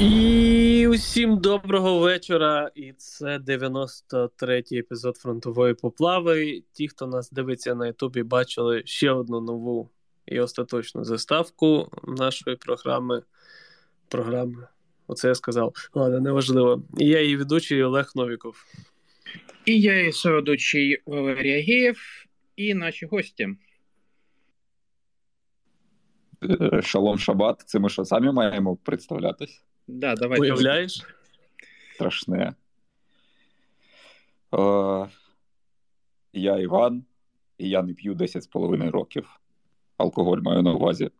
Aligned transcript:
І 0.00 0.86
усім 0.86 1.38
доброго 1.38 1.98
вечора. 1.98 2.70
І 2.74 2.92
це 2.92 3.38
93-й 3.38 4.78
епізод 4.78 5.16
фронтової 5.16 5.74
поплави. 5.74 6.62
Ті, 6.72 6.88
хто 6.88 7.06
нас 7.06 7.30
дивиться 7.30 7.74
на 7.74 7.86
Ютубі, 7.86 8.22
бачили 8.22 8.82
ще 8.84 9.10
одну 9.10 9.40
нову 9.40 9.90
і 10.26 10.40
остаточну 10.40 11.04
заставку 11.04 11.90
нашої 12.06 12.56
програми. 12.56 13.22
Програми. 14.08 14.66
Оце 15.06 15.28
я 15.28 15.34
сказав. 15.34 15.72
Ладно, 15.94 16.20
неважливо. 16.20 16.82
І 16.98 17.06
я 17.06 17.22
її 17.22 17.36
ведучий 17.36 17.82
Олег 17.82 18.12
Новіков. 18.14 18.64
І 19.64 19.80
я 19.80 19.98
її 19.98 20.12
соведучий 20.12 21.02
Валерій 21.06 21.54
Агієв, 21.54 21.98
і 22.56 22.74
наші 22.74 23.06
гості. 23.06 23.48
Е, 26.42 26.82
Шалом 26.82 27.18
Шабат. 27.18 27.62
Це 27.66 27.78
ми 27.78 27.88
що 27.88 28.04
самі 28.04 28.32
маємо 28.32 28.76
представлятись? 28.76 29.64
Да, 29.88 30.14
давайте. 30.14 30.42
Уявляєш? 30.42 31.06
Страшне. 31.94 32.54
Е, 34.54 35.08
я 36.32 36.58
Іван, 36.58 37.04
і 37.58 37.68
я 37.68 37.82
не 37.82 37.94
п'ю 37.94 38.14
10 38.14 38.42
з 38.42 38.46
половиною 38.46 38.90
років. 38.90 39.40
Алкоголь 39.96 40.38
маю 40.38 40.62
на 40.62 40.72
увазі. 40.72 41.10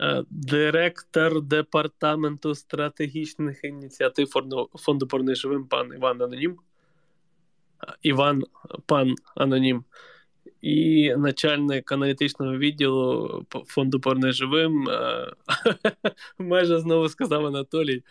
Е, 0.00 0.24
Директор 0.30 1.42
департаменту 1.42 2.54
стратегічних 2.54 3.64
ініціатив 3.64 4.28
фонду, 4.28 4.70
фонду 4.74 5.06
«Порни 5.06 5.34
живим 5.34 5.66
пан 5.66 5.92
Іван 5.92 6.22
Анонім. 6.22 6.58
Іван 8.02 8.42
пан 8.86 9.14
Анонім. 9.34 9.84
І 10.66 11.14
начальник 11.16 11.92
аналітичного 11.92 12.58
відділу 12.58 13.44
фонду 13.66 14.00
«Порни 14.00 14.32
живим. 14.32 14.88
е, 14.88 15.32
Майже 16.38 16.78
знову 16.80 17.08
сказав 17.08 17.46
Анатолій 17.46 18.02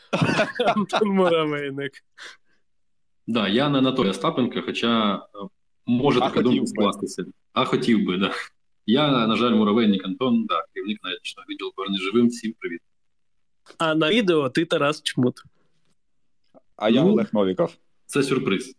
Антон 0.65 1.09
Муравейник. 1.09 1.91
Да, 3.27 3.47
я 3.47 3.69
не 3.69 3.77
Анатолій 3.77 4.09
Остапенко, 4.09 4.61
хоча 4.65 5.15
е, 5.15 5.19
може 5.85 6.19
така 6.19 6.41
думка 6.41 6.65
скластися. 6.65 7.25
А 7.53 7.65
хотів 7.65 8.05
би, 8.05 8.17
да. 8.17 8.31
Я, 8.85 9.27
на 9.27 9.35
жаль, 9.35 9.51
муравейник 9.51 10.05
Антон, 10.05 10.45
да, 10.45 10.63
керівник 10.73 10.99
аналітичного 11.03 11.45
відділу 11.49 11.71
«Поверни 11.75 11.97
живим. 11.97 12.27
Всім 12.27 12.53
привіт. 12.59 12.81
А 13.77 13.95
на 13.95 14.09
відео 14.09 14.49
ти 14.49 14.65
Тарас 14.65 15.03
Чмут. 15.03 15.35
А 16.75 16.89
я 16.89 17.03
Ну. 17.03 17.09
Олег 17.09 17.29
Новіков. 17.33 17.75
Це 18.05 18.23
сюрприз. 18.23 18.75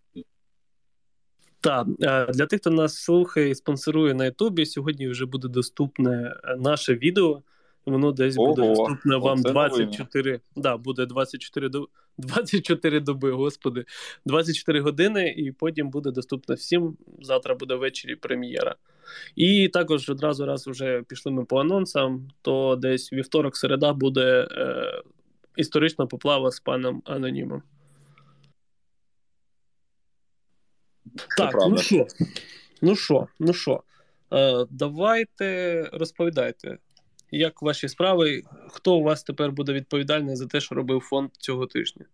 Так, 1.66 1.86
е, 2.00 2.32
для 2.32 2.46
тих, 2.46 2.60
хто 2.60 2.70
нас 2.70 2.98
слухає 2.98 3.50
і 3.50 3.54
спонсорує 3.54 4.14
на 4.14 4.24
Ютубі, 4.24 4.66
сьогодні 4.66 5.08
вже 5.08 5.26
буде 5.26 5.48
доступне 5.48 6.34
е, 6.44 6.56
наше 6.56 6.94
відео. 6.94 7.42
Воно 7.86 8.12
десь 8.12 8.36
буде 8.36 8.62
доступне 8.68 9.16
вам 9.16 9.38
оце 9.38 9.50
24. 9.50 10.40
Да, 10.56 10.76
буде 10.76 11.06
24 11.06 11.68
до 11.68 11.88
24 12.18 13.00
доби, 13.00 13.30
господи, 13.30 13.84
24 14.26 14.80
години, 14.80 15.34
і 15.36 15.52
потім 15.52 15.90
буде 15.90 16.10
доступне 16.10 16.54
всім. 16.54 16.96
Завтра 17.22 17.54
буде 17.54 17.74
ввечері 17.74 18.16
прем'єра. 18.16 18.74
І 19.36 19.68
також 19.68 20.08
одразу 20.08 20.46
раз 20.46 20.66
вже 20.66 21.02
пішли 21.02 21.32
ми 21.32 21.44
по 21.44 21.60
анонсам, 21.60 22.28
то 22.42 22.76
десь 22.76 23.12
вівторок, 23.12 23.56
середа 23.56 23.92
буде 23.92 24.48
е, 24.50 25.02
історична 25.56 26.06
поплава 26.06 26.50
з 26.50 26.60
паном 26.60 27.02
Анонімом. 27.04 27.62
Так, 31.36 31.50
правда. 31.50 31.68
ну 31.68 31.78
що? 31.78 32.06
Ну 32.82 32.96
що, 32.96 33.26
ну 33.38 33.52
що? 33.52 33.82
Е, 34.32 34.66
давайте 34.70 35.82
розповідайте, 35.92 36.78
як 37.30 37.62
ваші 37.62 37.88
справи, 37.88 38.42
хто 38.68 38.96
у 38.96 39.02
вас 39.02 39.22
тепер 39.22 39.52
буде 39.52 39.72
відповідальний 39.72 40.36
за 40.36 40.46
те, 40.46 40.60
що 40.60 40.74
робив 40.74 41.00
фонд 41.00 41.30
цього 41.38 41.66
тижня? 41.66 42.04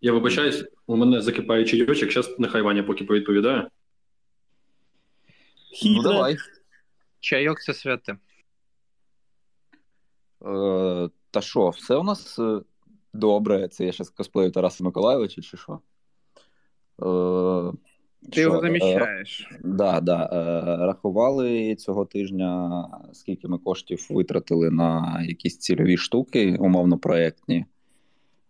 Я 0.00 0.12
вибачаюсь, 0.12 0.64
у 0.86 0.96
мене 0.96 1.20
закипає 1.20 1.64
чайочок, 1.64 2.12
зараз 2.12 2.38
нехай 2.38 2.62
Ваня 2.62 2.82
поки 2.82 3.04
повідповідає. 3.04 3.68
Ну, 5.84 6.02
давай. 6.02 6.36
Чайок 7.20 7.60
це 7.60 7.74
святе. 7.74 8.16
Е, 10.46 11.10
та 11.30 11.40
що, 11.40 11.68
все 11.68 11.96
у 11.96 12.02
нас 12.02 12.38
е, 12.38 12.60
добре. 13.12 13.68
Це 13.68 13.84
я 13.84 13.92
зараз 13.92 14.10
косплею 14.10 14.50
Тараса 14.50 14.84
Миколайовича, 14.84 15.42
чи 15.42 15.56
що? 15.56 15.80
Е, 17.02 17.72
Ти 18.22 18.32
що, 18.32 18.40
його 18.40 18.56
е, 18.56 18.60
заміщаєш. 18.60 19.50
Да, 19.64 20.00
да. 20.00 20.24
Е, 20.32 20.86
рахували 20.86 21.74
цього 21.74 22.04
тижня, 22.04 22.84
скільки 23.12 23.48
ми 23.48 23.58
коштів 23.58 24.06
витратили 24.10 24.70
на 24.70 25.22
якісь 25.22 25.58
цільові 25.58 25.96
штуки, 25.96 26.56
умовно 26.60 26.98
проєктні. 26.98 27.64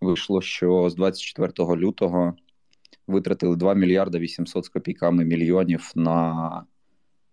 Вийшло, 0.01 0.41
що 0.41 0.91
з 0.91 0.95
24 0.95 1.77
лютого 1.77 2.35
витратили 3.07 3.57
2 3.57 3.75
мільярда 3.75 4.19
800 4.19 4.65
з 4.65 4.69
копійками 4.69 5.25
мільйонів 5.25 5.93
на 5.95 6.65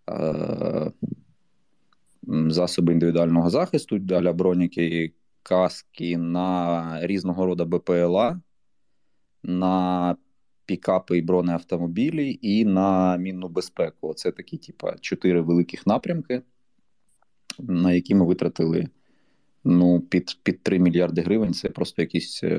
е, 0.09 0.91
засоби 2.47 2.93
індивідуального 2.93 3.49
захисту 3.49 3.99
для 3.99 4.33
броніки, 4.33 5.13
каски, 5.43 6.17
на 6.17 6.99
різного 7.01 7.45
роду 7.45 7.65
БПЛА, 7.65 8.41
на 9.43 10.15
пікапи 10.67 11.17
і 11.17 11.21
бронеавтомобілі 11.21 12.39
і 12.41 12.65
на 12.65 13.17
мінну 13.17 13.47
безпеку. 13.49 14.13
Це 14.13 14.31
такі, 14.31 14.57
типа, 14.57 14.95
чотири 15.01 15.41
великих 15.41 15.87
напрямки, 15.87 16.41
на 17.59 17.93
які 17.93 18.15
ми 18.15 18.25
витратили 18.25 18.87
ну, 19.63 19.99
під, 19.99 20.37
під 20.43 20.63
3 20.63 20.79
мільярди 20.79 21.21
гривень. 21.21 21.53
Це 21.53 21.69
просто 21.69 22.01
якісь 22.01 22.43
е, 22.43 22.57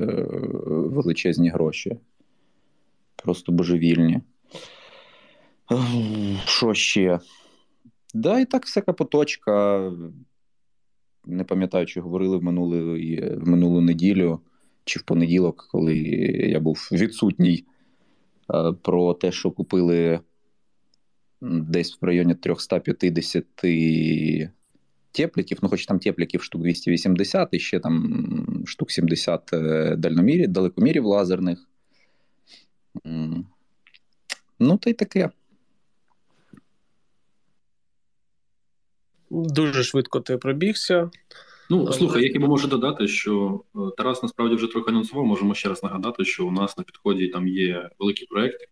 величезні 0.67 1.49
гроші. 1.49 1.97
Просто 3.15 3.51
божевільні. 3.51 4.21
Що 6.45 6.73
ще? 6.73 7.19
Да, 8.13 8.39
і 8.39 8.45
так 8.45 8.65
всяка 8.65 8.93
поточка. 8.93 9.83
Не 11.25 11.43
пам'ятаю, 11.43 11.85
чи 11.85 12.01
говорили 12.01 12.37
в 12.37 12.43
минулу, 12.43 12.93
в 13.41 13.47
минулу 13.47 13.81
неділю 13.81 14.39
чи 14.85 14.99
в 14.99 15.03
понеділок, 15.03 15.67
коли 15.71 15.97
я 16.49 16.59
був 16.59 16.89
відсутній 16.91 17.65
про 18.81 19.13
те, 19.13 19.31
що 19.31 19.51
купили 19.51 20.19
десь 21.41 21.97
в 22.01 22.05
районі 22.05 22.35
350 22.35 23.45
тепліків, 25.11 25.57
ну 25.61 25.69
хоч 25.69 25.85
там 25.85 25.99
тепліків 25.99 26.43
штук 26.43 26.61
280, 26.61 27.49
і 27.51 27.59
ще 27.59 27.79
там 27.79 28.63
штук 28.65 28.91
70 28.91 29.53
е, 29.53 29.95
дальномірів, 29.95 30.47
далекомірів 30.47 31.05
лазерних. 31.05 31.69
Ну, 34.59 34.77
та 34.77 34.89
й 34.89 34.93
таке. 34.93 35.29
Дуже 39.29 39.83
швидко 39.83 40.19
ти 40.19 40.37
пробігся. 40.37 41.09
Ну, 41.69 41.85
Так. 41.85 41.93
слухай, 41.93 42.23
я 42.23 42.29
хіба 42.29 42.47
можу 42.47 42.67
додати, 42.67 43.07
що 43.07 43.61
е, 43.75 43.79
Тарас 43.97 44.23
насправді 44.23 44.55
вже 44.55 44.67
трохи 44.67 44.91
анонсував. 44.91 45.25
Можемо 45.25 45.53
ще 45.53 45.69
раз 45.69 45.83
нагадати, 45.83 46.25
що 46.25 46.47
у 46.47 46.51
нас 46.51 46.77
на 46.77 46.83
підході 46.83 47.27
там 47.27 47.47
є 47.47 47.89
великі 47.99 48.25
проекти. 48.25 48.67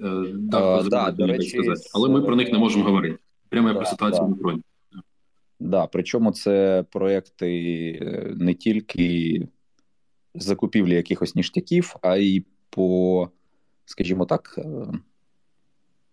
Е, 0.00 0.24
так, 0.50 0.62
А, 0.62 0.88
да, 0.88 1.10
до 1.10 1.26
речі, 1.26 1.48
сказати. 1.48 1.90
Але 1.94 2.08
ми 2.08 2.22
про 2.22 2.36
них 2.36 2.52
не 2.52 2.58
можемо 2.58 2.84
говорити. 2.84 3.18
Прямо 3.48 3.68
я 3.68 3.74
Да, 3.74 3.80
про 3.80 3.88
ситуацію 3.88 4.22
да. 4.22 4.28
на 4.28 4.36
фронті. 4.36 4.64
Да, 5.60 5.86
причому 5.86 6.32
це 6.32 6.84
проекти 6.90 7.48
е, 8.02 8.34
не 8.36 8.54
тільки 8.54 9.48
закупівлі 10.34 10.94
якихось 10.94 11.34
ніштяків, 11.34 11.96
а 12.02 12.16
й 12.16 12.44
по, 12.70 13.28
скажімо 13.84 14.26
так, 14.26 14.54
е, 14.58 14.92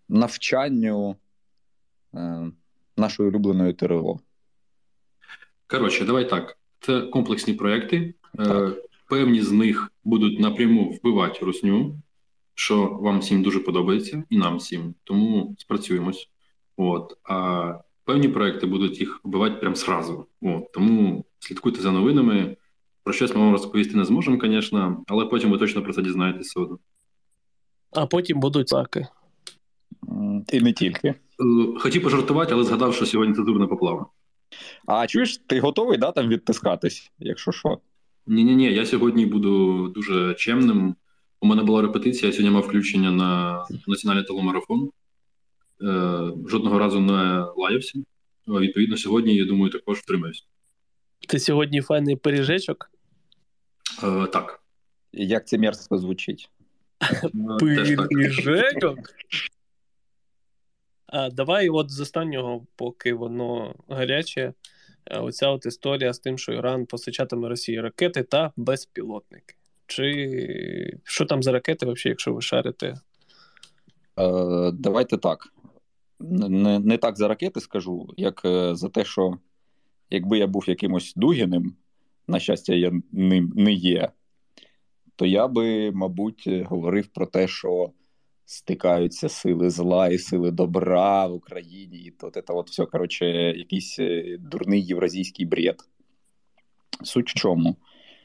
навчанню 0.08 1.16
е, 2.14 2.50
нашої 2.96 3.28
улюбленої 3.28 3.72
ТРО. 3.72 4.20
Коротше, 5.70 6.04
давай 6.04 6.28
так. 6.28 6.58
Це 6.80 7.00
комплексні 7.00 7.54
проекти. 7.54 8.14
Е, 8.38 8.44
Так. 8.44 8.76
Певні 9.08 9.42
з 9.42 9.52
них 9.52 9.92
будуть 10.04 10.40
напряму 10.40 10.90
вбивати 10.90 11.44
русню, 11.44 11.98
що 12.54 12.98
вам 13.00 13.18
всім 13.18 13.42
дуже 13.42 13.60
подобається, 13.60 14.24
і 14.30 14.38
нам 14.38 14.56
всім. 14.56 14.94
Тому 15.04 15.54
спрацюємось. 15.58 16.28
От. 16.76 17.18
А 17.24 17.74
певні 18.04 18.28
проекти 18.28 18.66
будуть 18.66 19.00
їх 19.00 19.20
вбивати 19.24 19.56
прямо 19.56 19.74
зразу. 19.74 20.26
От. 20.42 20.72
Тому 20.72 21.24
слідкуйте 21.38 21.80
за 21.80 21.92
новинами. 21.92 22.56
Про 23.04 23.12
щось 23.12 23.34
ми 23.34 23.40
вам 23.40 23.52
розповісти 23.52 23.96
не 23.96 24.04
зможемо, 24.04 24.38
звісно, 24.42 25.04
але 25.06 25.26
потім 25.26 25.50
ви 25.50 25.58
точно 25.58 25.82
про 25.82 25.92
це 25.92 26.02
дізнаєтесь 26.02 26.56
одно. 26.56 26.78
А 27.92 28.06
потім 28.06 28.40
будуть 28.40 28.68
саки. 28.68 29.06
І 30.52 30.60
не 30.60 30.72
тільки. 30.72 31.08
Е, 31.08 31.16
Хотів 31.78 32.02
пожартувати, 32.02 32.54
але 32.54 32.64
згадав, 32.64 32.94
що 32.94 33.06
сьогодні 33.06 33.34
цензурна 33.34 33.66
поплава. 33.66 34.06
А 34.86 35.06
чуєш, 35.06 35.38
ти 35.46 35.60
готовий 35.60 35.98
да, 35.98 36.12
там 36.12 36.28
відтискатись, 36.28 37.12
якщо 37.18 37.52
що? 37.52 37.78
Ні, 38.26 38.44
ні, 38.44 38.56
ні, 38.56 38.74
я 38.74 38.86
сьогодні 38.86 39.26
буду 39.26 39.88
дуже 39.88 40.34
чемним. 40.34 40.94
У 41.40 41.46
мене 41.46 41.62
була 41.62 41.82
репетиція, 41.82 42.26
я 42.26 42.32
сьогодні 42.32 42.54
мав 42.54 42.62
включення 42.62 43.10
на 43.10 43.64
національний 43.86 44.24
телемарафон. 44.24 44.90
Е, 45.82 46.48
жодного 46.48 46.78
разу 46.78 47.00
не 47.00 47.44
лаявся. 47.56 47.98
Відповідно, 48.48 48.96
сьогодні, 48.96 49.36
я 49.36 49.44
думаю, 49.44 49.72
також 49.72 49.98
втримаюсь. 49.98 50.46
Ти 51.28 51.38
сьогодні 51.38 51.80
файний 51.80 52.16
пиріжечок? 52.16 52.90
Е, 54.04 54.26
Так. 54.26 54.62
Як 55.12 55.48
це 55.48 55.58
мерзко 55.58 55.98
звучить? 55.98 56.50
Е. 57.02 57.30
Пиріжечок? 57.60 58.98
А 61.12 61.30
давай 61.30 61.68
от 61.68 61.90
з 61.90 62.00
останнього, 62.00 62.66
поки 62.76 63.14
воно 63.14 63.74
гаряче, 63.88 64.52
е, 65.06 65.18
оця 65.18 65.48
от 65.48 65.66
історія 65.66 66.12
з 66.12 66.18
тим, 66.18 66.38
що 66.38 66.52
Іран 66.52 66.86
постачатиме 66.86 67.48
Росії 67.48 67.80
ракети 67.80 68.22
та 68.22 68.52
безпілотники. 68.56 69.54
Чи 69.86 70.98
що 71.04 71.24
там 71.24 71.42
за 71.42 71.52
ракети, 71.52 71.86
взагалі, 71.86 72.10
якщо 72.10 72.34
ви 72.34 72.42
шарите? 72.42 72.94
Е, 74.18 74.70
Давайте 74.72 75.16
так. 75.18 75.52
Не, 76.20 76.78
не 76.78 76.98
так 76.98 77.16
за 77.16 77.28
ракети 77.28 77.60
скажу, 77.60 78.14
як 78.16 78.42
е, 78.44 78.74
за 78.74 78.88
те, 78.88 79.04
що 79.04 79.38
якби 80.10 80.38
я 80.38 80.46
був 80.46 80.64
якимось 80.68 81.14
Дугіним, 81.16 81.76
на 82.28 82.40
щастя, 82.40 82.74
я 82.74 82.92
ним 83.12 83.52
не 83.56 83.72
є, 83.72 84.10
то 85.16 85.26
я 85.26 85.48
би, 85.48 85.90
мабуть, 85.90 86.48
говорив 86.64 87.06
про 87.06 87.26
те, 87.26 87.48
що 87.48 87.92
стикаються 88.50 89.28
сили 89.28 89.70
зла 89.70 90.08
і 90.08 90.18
сили 90.18 90.50
добра 90.50 91.26
в 91.26 91.34
Україні, 91.34 91.98
і 91.98 92.10
то 92.10 92.30
це 92.30 92.42
от 92.48 92.70
все, 92.70 92.86
коротше, 92.86 93.26
якийсь 93.56 93.98
е, 93.98 94.36
дурний 94.40 94.86
євразійський 94.86 95.46
бред. 95.46 95.76
Суть 97.02 97.30
в 97.30 97.34
чому? 97.34 97.76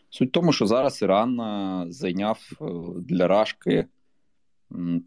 Суть 0.10 0.30
в 0.30 0.32
тому, 0.32 0.54
що 0.54 0.66
зараз 0.66 1.02
Іран 1.02 1.40
е, 1.40 1.86
зайняв 1.90 2.40
е, 2.62 2.66
для 3.00 3.28
Рашки 3.28 3.86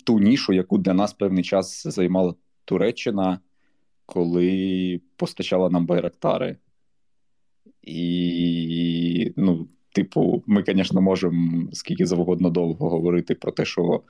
ту 0.05 0.19
нішу, 0.19 0.53
яку 0.53 0.79
для 0.79 0.95
нас 0.95 1.13
певний 1.13 1.45
час 1.45 1.87
займала 1.87 2.35
Туреччина, 2.65 3.41
коли 4.07 5.01
постачала 5.17 5.71
нам 5.71 5.87
байрактари. 5.87 6.57
І, 7.83 9.33
ну, 9.37 9.69
типу, 9.93 10.43
ми, 10.47 10.65
звісно, 10.67 11.01
можемо 11.01 11.69
скільки 11.73 12.07
завгодно 12.07 12.51
довго 12.51 12.91
говорити 12.91 13.35
про 13.35 13.53
те, 13.53 13.65
що 13.65 14.03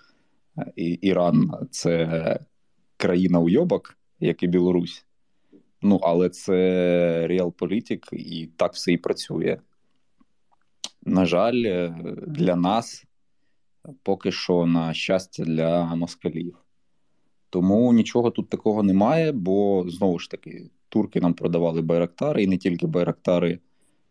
І- 0.77 0.99
Іран 1.03 1.53
це 1.71 2.41
країна 2.97 3.41
уйобок, 3.41 3.99
як 4.21 4.43
і 4.43 4.47
Білорусь. 4.47 5.05
Ну, 5.83 6.01
але 6.03 6.29
це 6.29 7.27
реалполітик, 7.27 8.09
і 8.13 8.49
так 8.57 8.73
все 8.73 8.93
і 8.93 8.97
працює. 8.97 9.59
На 11.03 11.27
жаль, 11.27 11.63
е, 11.67 11.95
для 12.27 12.57
нас 12.57 13.05
поки 14.03 14.33
що, 14.33 14.67
на 14.67 14.95
щастя, 14.95 15.45
для 15.45 15.95
москалів. 15.95 16.59
Тому 17.51 17.93
нічого 17.93 18.31
тут 18.31 18.49
такого 18.49 18.83
немає, 18.83 19.33
бо 19.33 19.85
знову 19.89 20.19
ж 20.19 20.31
таки, 20.31 20.71
турки 20.89 21.21
нам 21.21 21.35
продавали 21.35 21.83
байрактари, 21.83 22.43
і 22.43 22.47
не 22.47 22.57
тільки 22.57 22.87
байрактари. 22.87 23.59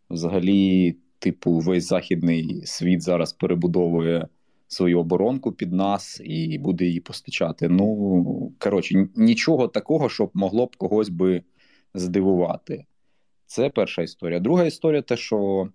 Взагалі, 0.10 0.96
типу, 1.20 1.52
весь 1.52 1.88
західний 1.88 2.62
світ 2.66 3.02
зараз 3.02 3.34
перебудовує 3.34 4.28
свою 4.68 5.00
оборонку 5.00 5.52
під 5.52 5.74
нас 5.74 6.22
і 6.24 6.58
буде 6.58 6.86
її 6.86 7.00
постачати. 7.00 7.70
Ну, 7.70 8.52
коротше, 8.60 9.08
нічого 9.16 9.68
такого, 9.68 10.10
щоб 10.10 10.32
могло 10.34 10.66
б 10.66 10.76
когось 10.76 11.10
би 11.10 11.44
здивувати. 11.94 12.86
Це 13.46 13.70
перша 13.70 14.02
історія. 14.02 14.40
Друга 14.40 14.64
історія 14.66 15.02
те, 15.02 15.18
що 15.18 15.70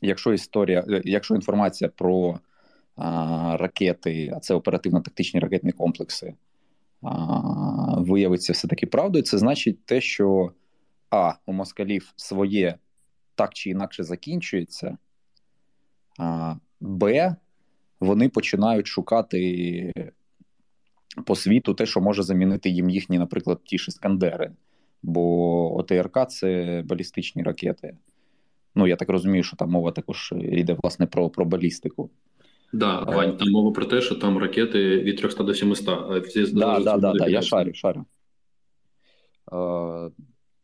якщо 0.00 0.32
історія, 0.32 0.84
е, 0.88 1.02
якщо 1.04 1.34
інформація 1.34 1.90
про 1.96 2.40
а, 2.96 3.56
ракети, 3.56 4.32
а 4.36 4.40
це 4.40 4.54
оперативно-тактичні 4.54 5.40
ракетні 5.40 5.72
комплекси, 5.72 6.34
а, 7.02 8.00
виявиться 8.00 8.52
все-таки 8.52 8.86
правдою, 8.86 9.24
це 9.24 9.38
значить 9.38 9.84
те, 9.84 10.00
що 10.00 10.52
А, 11.10 11.34
у 11.46 11.52
москалів 11.52 12.12
своє 12.16 12.78
так 13.34 13.54
чи 13.54 13.70
інакше 13.70 14.04
закінчується, 14.04 14.98
а, 16.18 16.54
Б, 16.80 17.36
вони 18.00 18.28
починають 18.28 18.86
шукати 18.86 19.92
по 21.26 21.36
світу 21.36 21.74
те, 21.74 21.86
що 21.86 22.00
може 22.00 22.22
замінити 22.22 22.70
їм 22.70 22.90
їхні, 22.90 23.18
наприклад, 23.18 23.60
ті 23.64 23.78
ж 23.78 23.86
іскандери. 23.88 24.52
Бо 25.02 25.76
ОТРК 25.78 26.28
це 26.28 26.82
балістичні 26.86 27.42
ракети. 27.42 27.96
Ну, 28.74 28.86
я 28.86 28.96
так 28.96 29.08
розумію, 29.08 29.42
що 29.42 29.56
там 29.56 29.70
мова 29.70 29.92
також 29.92 30.34
йде 30.36 30.76
власне 30.82 31.06
про, 31.06 31.30
про 31.30 31.44
балістику. 31.44 32.10
Да, 32.72 33.00
Вань, 33.00 33.36
там 33.36 33.50
мова 33.50 33.72
про 33.72 33.84
те, 33.84 34.00
що 34.00 34.14
там 34.14 34.38
ракети 34.38 34.98
від 34.98 35.16
300 35.16 35.44
до 35.44 35.54
700. 35.54 35.88
а 35.88 36.18
всі 36.18 36.46
Да, 36.46 36.80
да, 36.80 36.96
да, 36.96 37.12
да, 37.12 37.26
я 37.26 37.42
шарю, 37.42 37.74
шарю. 37.74 38.04
Е, 39.52 40.10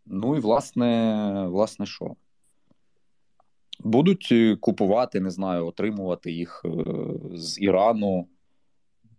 ну 0.06 0.37
і 0.37 0.41
власне, 0.41 1.47
власне, 1.49 1.87
що? 1.87 2.17
Будуть 3.81 4.28
е, 4.32 4.56
купувати, 4.56 5.20
не 5.20 5.31
знаю, 5.31 5.67
отримувати 5.67 6.32
їх 6.32 6.62
е, 6.64 6.69
з 7.34 7.62
Ірану, 7.62 8.28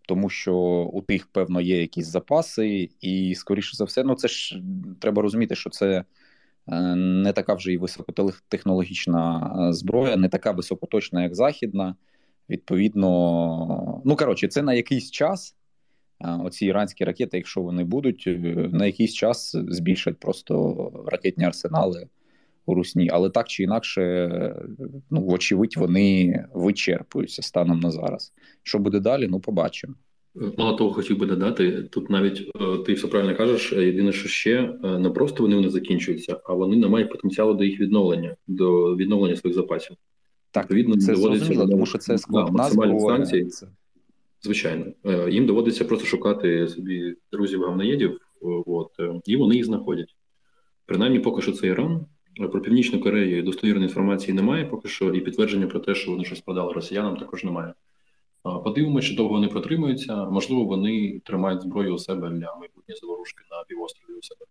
тому 0.08 0.30
що 0.30 0.56
у 0.94 1.02
тих, 1.02 1.28
певно, 1.28 1.62
є 1.62 1.82
якісь 1.82 2.08
запаси, 2.08 2.90
і, 3.02 3.36
скоріше 3.36 3.78
за 3.78 3.84
все, 3.84 4.04
ну 4.04 4.16
це 4.16 4.28
ж 4.28 4.62
треба 5.00 5.22
розуміти, 5.22 5.56
що 5.56 5.70
це 5.70 6.04
е, 6.68 6.96
не 6.96 7.34
така 7.34 7.54
вже 7.54 7.74
і 7.74 7.78
високотехнологічна 7.78 9.54
зброя, 9.74 10.16
не 10.18 10.30
така 10.30 10.52
високоточна, 10.52 11.24
як 11.24 11.36
західна. 11.36 11.96
Відповідно, 12.50 14.02
ну 14.06 14.16
коротше, 14.16 14.48
це 14.48 14.62
на 14.62 14.74
якийсь 14.74 15.12
час. 15.12 15.56
Оці 16.20 16.66
іранські 16.66 17.04
ракети, 17.04 17.38
якщо 17.38 17.62
вони 17.62 17.84
будуть, 17.84 18.24
на 18.74 18.86
якийсь 18.86 19.14
час 19.14 19.56
збільшать 19.68 20.20
просто 20.20 20.92
ракетні 21.08 21.46
арсенали 21.46 22.08
у 22.68 22.74
Русні. 22.76 23.10
Але 23.14 23.30
так 23.30 23.48
чи 23.48 23.64
інакше, 23.64 24.56
ну, 25.10 25.22
вочевидь, 25.22 25.78
вони 25.78 26.46
вичерпуються 26.54 27.42
станом 27.42 27.80
на 27.80 27.92
зараз. 27.92 28.34
Що 28.64 28.80
буде 28.80 29.00
далі, 29.00 29.28
ну 29.28 29.40
побачимо. 29.40 29.94
Мало 30.58 30.78
того, 30.78 30.94
хотів 30.94 31.18
би 31.20 31.26
додати, 31.26 31.72
тут 31.84 32.10
навіть 32.10 32.52
е, 32.62 32.78
ти 32.86 32.94
все 32.94 33.08
правильно 33.08 33.36
кажеш. 33.38 33.74
е, 33.74 33.86
Єдине, 33.86 34.12
що 34.12 34.30
ще 34.30 34.74
е, 34.84 35.00
не 35.00 35.10
просто 35.10 35.44
вони 35.44 35.62
не 35.62 35.70
закінчуються, 35.70 36.40
а 36.46 36.54
вони 36.54 36.76
не 36.76 36.88
мають 36.88 37.12
потенціалу 37.12 37.54
до 37.54 37.64
їх 37.64 37.80
відновлення, 37.80 38.36
до 38.48 38.96
відновлення 38.96 39.36
своїх 39.36 39.56
запасів. 39.56 39.96
Так, 40.52 40.64
Відповідно, 40.64 40.98
це 40.98 41.14
доводиться 41.14 41.46
зрозуміло, 41.46 41.72
тому 41.72 41.86
що 41.86 41.98
це 41.98 42.14
да, 42.14 42.18
складна 42.18 42.70
санкції. 43.00 43.46
Це- 43.46 43.68
Звичайно, 44.42 44.86
їм 45.30 45.46
доводиться 45.46 45.86
просто 45.86 46.06
шукати 46.08 46.68
собі 46.68 47.16
друзів 47.32 47.62
гавноєдів, 47.62 48.20
от, 48.66 48.92
і 49.26 49.36
вони 49.38 49.56
їх 49.56 49.66
знаходять. 49.66 50.16
Принаймні, 50.86 51.20
поки 51.20 51.42
що 51.42 51.52
це 51.52 51.68
Іран. 51.68 52.06
Про 52.38 52.62
Північну 52.62 53.00
Корею 53.00 53.44
достовірної 53.44 53.88
інформації 53.88 54.34
немає, 54.34 54.66
поки 54.66 54.88
що, 54.88 55.14
і 55.14 55.22
підтвердження 55.22 55.68
про 55.68 55.80
те, 55.80 55.96
що 55.96 56.12
вони 56.12 56.26
щось 56.26 56.42
продали 56.42 56.74
росіянам, 56.74 57.18
також 57.18 57.44
немає. 57.44 57.74
Подивимося, 58.64 59.08
чи 59.08 59.16
довго 59.16 59.34
вони 59.34 59.48
протримуються. 59.48 60.26
Можливо, 60.26 60.64
вони 60.64 61.22
тримають 61.26 61.62
зброю 61.62 61.94
у 61.94 61.98
себе 61.98 62.30
для 62.30 62.56
майбутньої 62.56 63.00
заворушки 63.02 63.44
на 63.52 63.64
півострові 63.68 64.18
у 64.18 64.22
себе. 64.22 64.46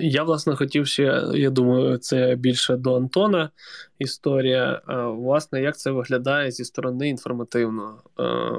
Я, 0.00 0.22
власне, 0.22 0.56
хотів 0.56 0.86
ще, 0.86 1.22
я 1.34 1.50
думаю, 1.50 1.98
це 1.98 2.36
більше 2.36 2.76
до 2.76 2.96
Антона 2.96 3.50
історія. 3.98 4.82
Власне, 5.16 5.62
як 5.62 5.78
це 5.78 5.90
виглядає 5.90 6.50
зі 6.50 6.64
сторони 6.64 7.08
інформативно? 7.08 8.00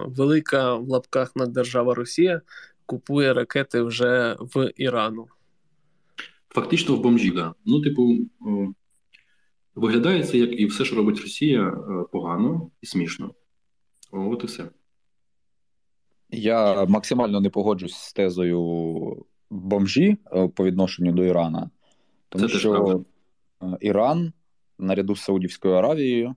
Велика 0.07 0.75
в 0.75 0.89
лапках 0.89 1.35
наддержава 1.35 1.93
Росія 1.93 2.41
купує 2.85 3.33
ракети 3.33 3.81
вже 3.81 4.35
в 4.39 4.71
Ірану. 4.75 5.27
Фактично 6.49 6.95
в 6.95 7.01
бомжі, 7.01 7.31
да. 7.31 7.53
Ну, 7.65 7.81
типу, 7.81 8.17
виглядає 9.75 10.23
це 10.23 10.37
як 10.37 10.59
і 10.59 10.65
все, 10.65 10.85
що 10.85 10.95
робить 10.95 11.21
Росія, 11.21 11.67
е, 11.67 12.03
погано 12.11 12.71
і 12.81 12.85
смішно. 12.85 13.33
От 14.11 14.43
і 14.43 14.47
все. 14.47 14.69
Я 16.29 16.85
максимально 16.85 17.41
не 17.41 17.49
погоджусь 17.49 17.95
з 17.95 18.13
тезою 18.13 19.25
бомжі 19.49 20.17
е, 20.31 20.47
по 20.47 20.65
відношенню 20.65 21.11
до 21.11 21.23
Ірана, 21.23 21.69
тому 22.29 22.47
Це 22.47 22.59
що 22.59 23.03
е, 23.61 23.77
Іран 23.81 24.33
наряду 24.77 25.15
з 25.15 25.21
Саудівською 25.21 25.73
Аравією 25.73 26.35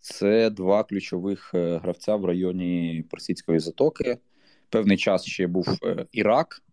це 0.00 0.50
два 0.50 0.84
ключових 0.84 1.50
гравця 1.54 2.16
в 2.16 2.24
районі 2.24 3.04
Персидської 3.10 3.58
затоки. 3.58 4.18
Певний 4.68 4.96
час 4.96 5.24
ще 5.24 5.46
був 5.46 5.78
Ірак 6.12 6.63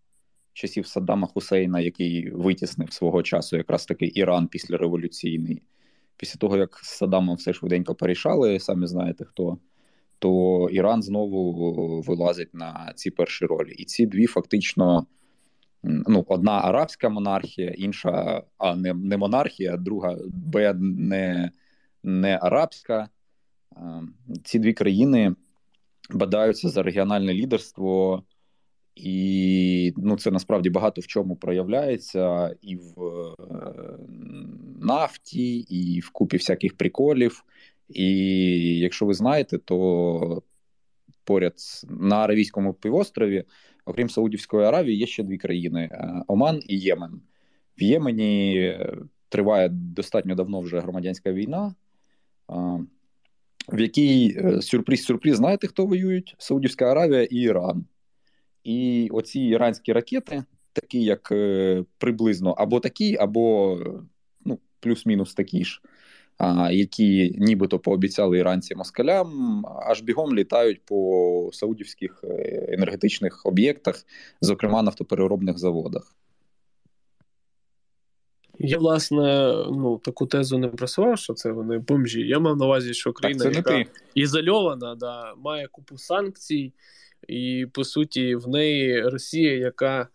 часів 0.53 0.87
Саддама 0.87 1.27
Хусейна, 1.27 1.79
який 1.79 2.29
витіснив 2.29 2.93
свого 2.93 3.23
часу 3.23 3.57
якраз 3.57 3.85
таки 3.85 4.11
Іран 4.15 4.47
післяреволюційний. 4.47 5.61
Після 6.17 6.37
того, 6.37 6.57
як 6.57 6.79
з 6.83 6.89
Саддамом 6.89 7.35
все 7.35 7.53
швиденько 7.53 7.95
порішали, 7.95 8.59
самі 8.59 8.87
знаєте 8.87 9.25
хто, 9.25 9.57
то 10.19 10.69
Іран 10.71 11.03
знову 11.03 12.01
вилазить 12.01 12.53
на 12.53 12.93
ці 12.95 13.11
перші 13.11 13.45
ролі. 13.45 13.71
І 13.71 13.85
ці 13.85 14.05
дві 14.05 14.25
фактично. 14.25 15.05
Ну, 15.83 16.25
одна 16.27 16.51
арабська 16.51 17.09
монархія, 17.09 17.69
інша 17.69 18.43
а 18.57 18.75
не, 18.75 18.93
не 18.93 19.17
монархія, 19.17 19.77
друга 19.77 20.17
Б 20.27 20.73
не, 20.73 21.51
не 22.03 22.39
арабська. 22.41 23.09
Е, 23.77 24.01
Ці 24.43 24.59
дві 24.59 24.73
країни 24.73 25.35
бадаються 26.09 26.69
за 26.69 26.83
регіональне 26.83 27.33
лідерство, 27.33 28.23
і 28.95 29.93
ну, 29.97 30.17
це 30.17 30.31
насправді 30.31 30.69
багато 30.69 31.01
в 31.01 31.07
чому 31.07 31.35
проявляється, 31.35 32.55
і 32.61 32.75
в 32.75 33.03
е, 33.03 33.97
нафті, 34.81 35.57
і 35.57 35.99
в 35.99 36.09
купі 36.09 36.37
всяких 36.37 36.77
приколів. 36.77 37.43
І 37.89 38.79
якщо 38.79 39.05
ви 39.05 39.13
знаєте, 39.13 39.57
то 39.57 40.43
поряд 41.23 41.53
на 41.89 42.15
Аравійському 42.15 42.73
півострові, 42.73 43.43
окрім 43.85 44.09
Саудівської 44.09 44.65
Аравії, 44.65 44.97
є 44.97 45.07
ще 45.07 45.23
дві 45.23 45.37
країни: 45.37 45.89
е, 45.91 46.23
Оман 46.27 46.61
і 46.67 46.79
Ємен. 46.79 47.21
В 47.77 47.83
Ємені 47.83 48.77
триває 49.29 49.69
достатньо 49.69 50.35
давно 50.35 50.59
вже 50.59 50.79
громадянська 50.79 51.31
війна, 51.31 51.75
в 53.69 53.79
якій 53.79 54.39
сюрприз-сюрприз, 54.61 55.35
знаєте, 55.35 55.67
хто 55.67 55.85
воюють? 55.85 56.35
Саудівська 56.37 56.91
Аравія 56.91 57.23
і 57.23 57.35
Іран. 57.35 57.85
І 58.63 59.09
оці 59.11 59.39
іранські 59.41 59.93
ракети, 59.93 60.43
такі 60.73 61.03
як 61.03 61.31
е, 61.31 61.83
приблизно 61.97 62.51
або 62.51 62.79
такі, 62.79 63.17
або 63.17 63.77
ну, 64.45 64.59
плюс-мінус 64.79 65.33
такі 65.33 65.63
ж, 65.63 65.81
які 66.71 67.35
нібито 67.37 67.79
пообіцяли 67.79 68.37
іранці 68.37 68.75
москалям, 68.75 69.61
аж 69.87 70.01
бігом 70.01 70.35
літають 70.35 70.81
по 70.85 71.49
саудівських 71.53 72.23
е, 72.23 72.65
енергетичних 72.69 73.45
об'єктах, 73.45 74.05
зокрема 74.41 74.81
нафтопереробних 74.81 75.57
заводах. 75.57 76.15
Я, 78.63 78.77
власне, 78.77 79.53
ну, 79.71 79.97
таку 79.97 80.25
тезу 80.27 80.57
не 80.57 80.67
просував, 80.67 81.17
що 81.17 81.33
це 81.33 81.51
вони 81.51 81.77
бомжі. 81.77 82.21
Я 82.21 82.39
мав 82.39 82.57
на 82.57 82.65
увазі, 82.65 82.93
що 82.93 83.13
країна, 83.13 83.43
так, 83.43 83.55
яка 83.55 83.85
ізольована, 84.15 84.95
да, 84.95 85.35
має 85.35 85.67
купу 85.67 85.97
санкцій, 85.97 86.73
і, 87.27 87.67
по 87.73 87.83
суті, 87.83 88.35
в 88.35 88.47
неї 88.47 89.01
Росія, 89.01 89.57
яка 89.57 90.07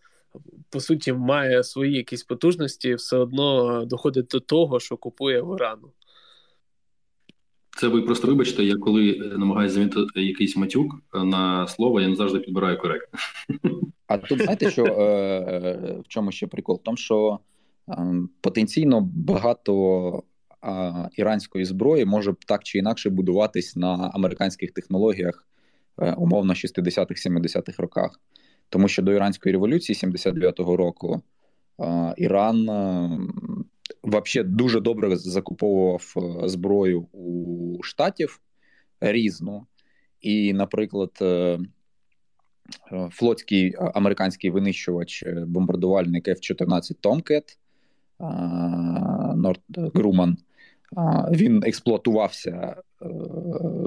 по 0.69 0.79
суті 0.79 1.13
має 1.13 1.63
свої 1.63 1.93
якісь 1.93 2.23
потужності, 2.23 2.95
все 2.95 3.17
одно 3.17 3.85
доходить 3.85 4.27
до 4.27 4.39
того, 4.39 4.79
що 4.79 4.97
купує 4.97 5.41
в 5.41 5.55
Ірану. 5.55 5.91
Це 7.77 7.87
ви 7.87 8.01
просто 8.01 8.27
вибачте, 8.27 8.63
я 8.63 8.75
коли 8.75 9.33
намагаюся 9.37 9.75
замітити 9.75 10.21
якийсь 10.21 10.57
матюк 10.57 10.95
на 11.13 11.67
слово, 11.67 12.01
я 12.01 12.07
не 12.07 12.15
завжди 12.15 12.39
підбираю 12.39 12.77
коректно. 12.77 13.19
А 14.07 14.17
тут 14.17 14.41
знаєте, 14.41 14.71
що 14.71 14.85
е, 14.85 14.89
е, 14.91 16.01
в 16.05 16.07
чому 16.07 16.31
ще 16.31 16.47
прикол? 16.47 16.75
В 16.75 16.83
тому, 16.83 16.97
що 16.97 17.39
Ем, 17.87 18.29
потенційно 18.41 19.01
багато 19.01 20.23
іранської 21.13 21.65
зброї 21.65 22.05
може 22.05 22.35
так 22.47 22.63
чи 22.63 22.77
інакше 22.77 23.09
будуватись 23.09 23.75
на 23.75 24.11
американських 24.13 24.71
технологіях 24.71 25.47
е, 25.47 25.56
умовно 25.97 26.53
60-х, 26.53 27.29
70-х 27.29 27.83
роках. 27.83 28.19
Тому 28.69 28.87
що 28.87 29.01
до 29.01 29.13
іранської 29.13 29.53
революції 29.53 29.95
79-го 29.95 30.77
року 30.77 31.21
Іран 32.17 32.69
ем, 32.69 33.65
взагалі 34.03 34.49
дуже 34.49 34.79
добре 34.79 35.15
закуповував 35.15 36.13
е, 36.17 36.47
зброю 36.49 37.01
у 37.01 37.83
штатів 37.83 38.41
різну. 38.99 39.65
І, 40.21 40.53
наприклад, 40.53 41.11
е, 41.21 41.59
флотський 43.11 43.75
американський 43.93 44.49
винищувач 44.49 45.23
бомбардувальник 45.45 46.27
F-14 46.27 46.95
Tomcat 47.01 47.57
Норд 49.35 49.61
Груман. 49.67 50.37
Він 51.31 51.63
експлуатувався 51.65 52.75
е, 53.01 53.05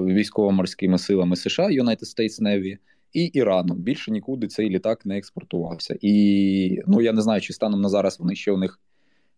військово-морськими 0.05 0.97
силами 0.97 1.35
США 1.35 1.67
United 1.67 2.03
States 2.03 2.41
Navy 2.41 2.77
і 3.13 3.23
Іраном. 3.23 3.77
Більше 3.77 4.11
нікуди 4.11 4.47
цей 4.47 4.69
літак 4.69 5.05
не 5.05 5.17
експортувався. 5.17 5.97
І 6.01 6.81
ну 6.87 7.01
я 7.01 7.13
не 7.13 7.21
знаю, 7.21 7.41
чи 7.41 7.53
станом 7.53 7.81
на 7.81 7.89
зараз 7.89 8.19
вони 8.19 8.35
ще 8.35 8.51
у 8.51 8.57
них 8.57 8.79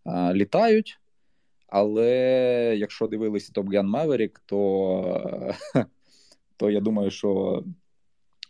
а, 0.03 0.33
літають. 0.33 0.99
Але 1.67 2.07
якщо 2.77 3.07
дивилися 3.07 3.51
Top 3.55 3.65
Gun 3.65 3.91
Maverick, 3.91 4.31
то 4.45 5.55
то 6.57 6.69
я 6.69 6.79
думаю, 6.79 7.11
що 7.11 7.63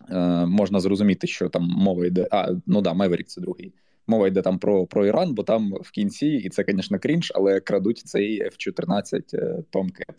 е, 0.09 0.45
можна 0.45 0.79
зрозуміти, 0.79 1.27
що 1.27 1.49
там 1.49 1.63
мова 1.63 2.05
йде. 2.05 2.27
А, 2.31 2.51
ну 2.65 2.81
да, 2.81 2.93
Maverick 2.93 3.23
це 3.23 3.41
другий. 3.41 3.73
Мова 4.07 4.27
йде 4.27 4.41
там 4.41 4.59
про 4.59 4.85
про 4.85 5.05
Іран, 5.05 5.33
бо 5.33 5.43
там 5.43 5.73
в 5.81 5.91
кінці, 5.91 6.27
і 6.27 6.49
це, 6.49 6.65
звісно, 6.67 6.99
крінж, 6.99 7.31
але 7.35 7.59
крадуть 7.59 7.97
цей 7.97 8.43
F-14 8.43 9.63
Tomcat. 9.71 10.15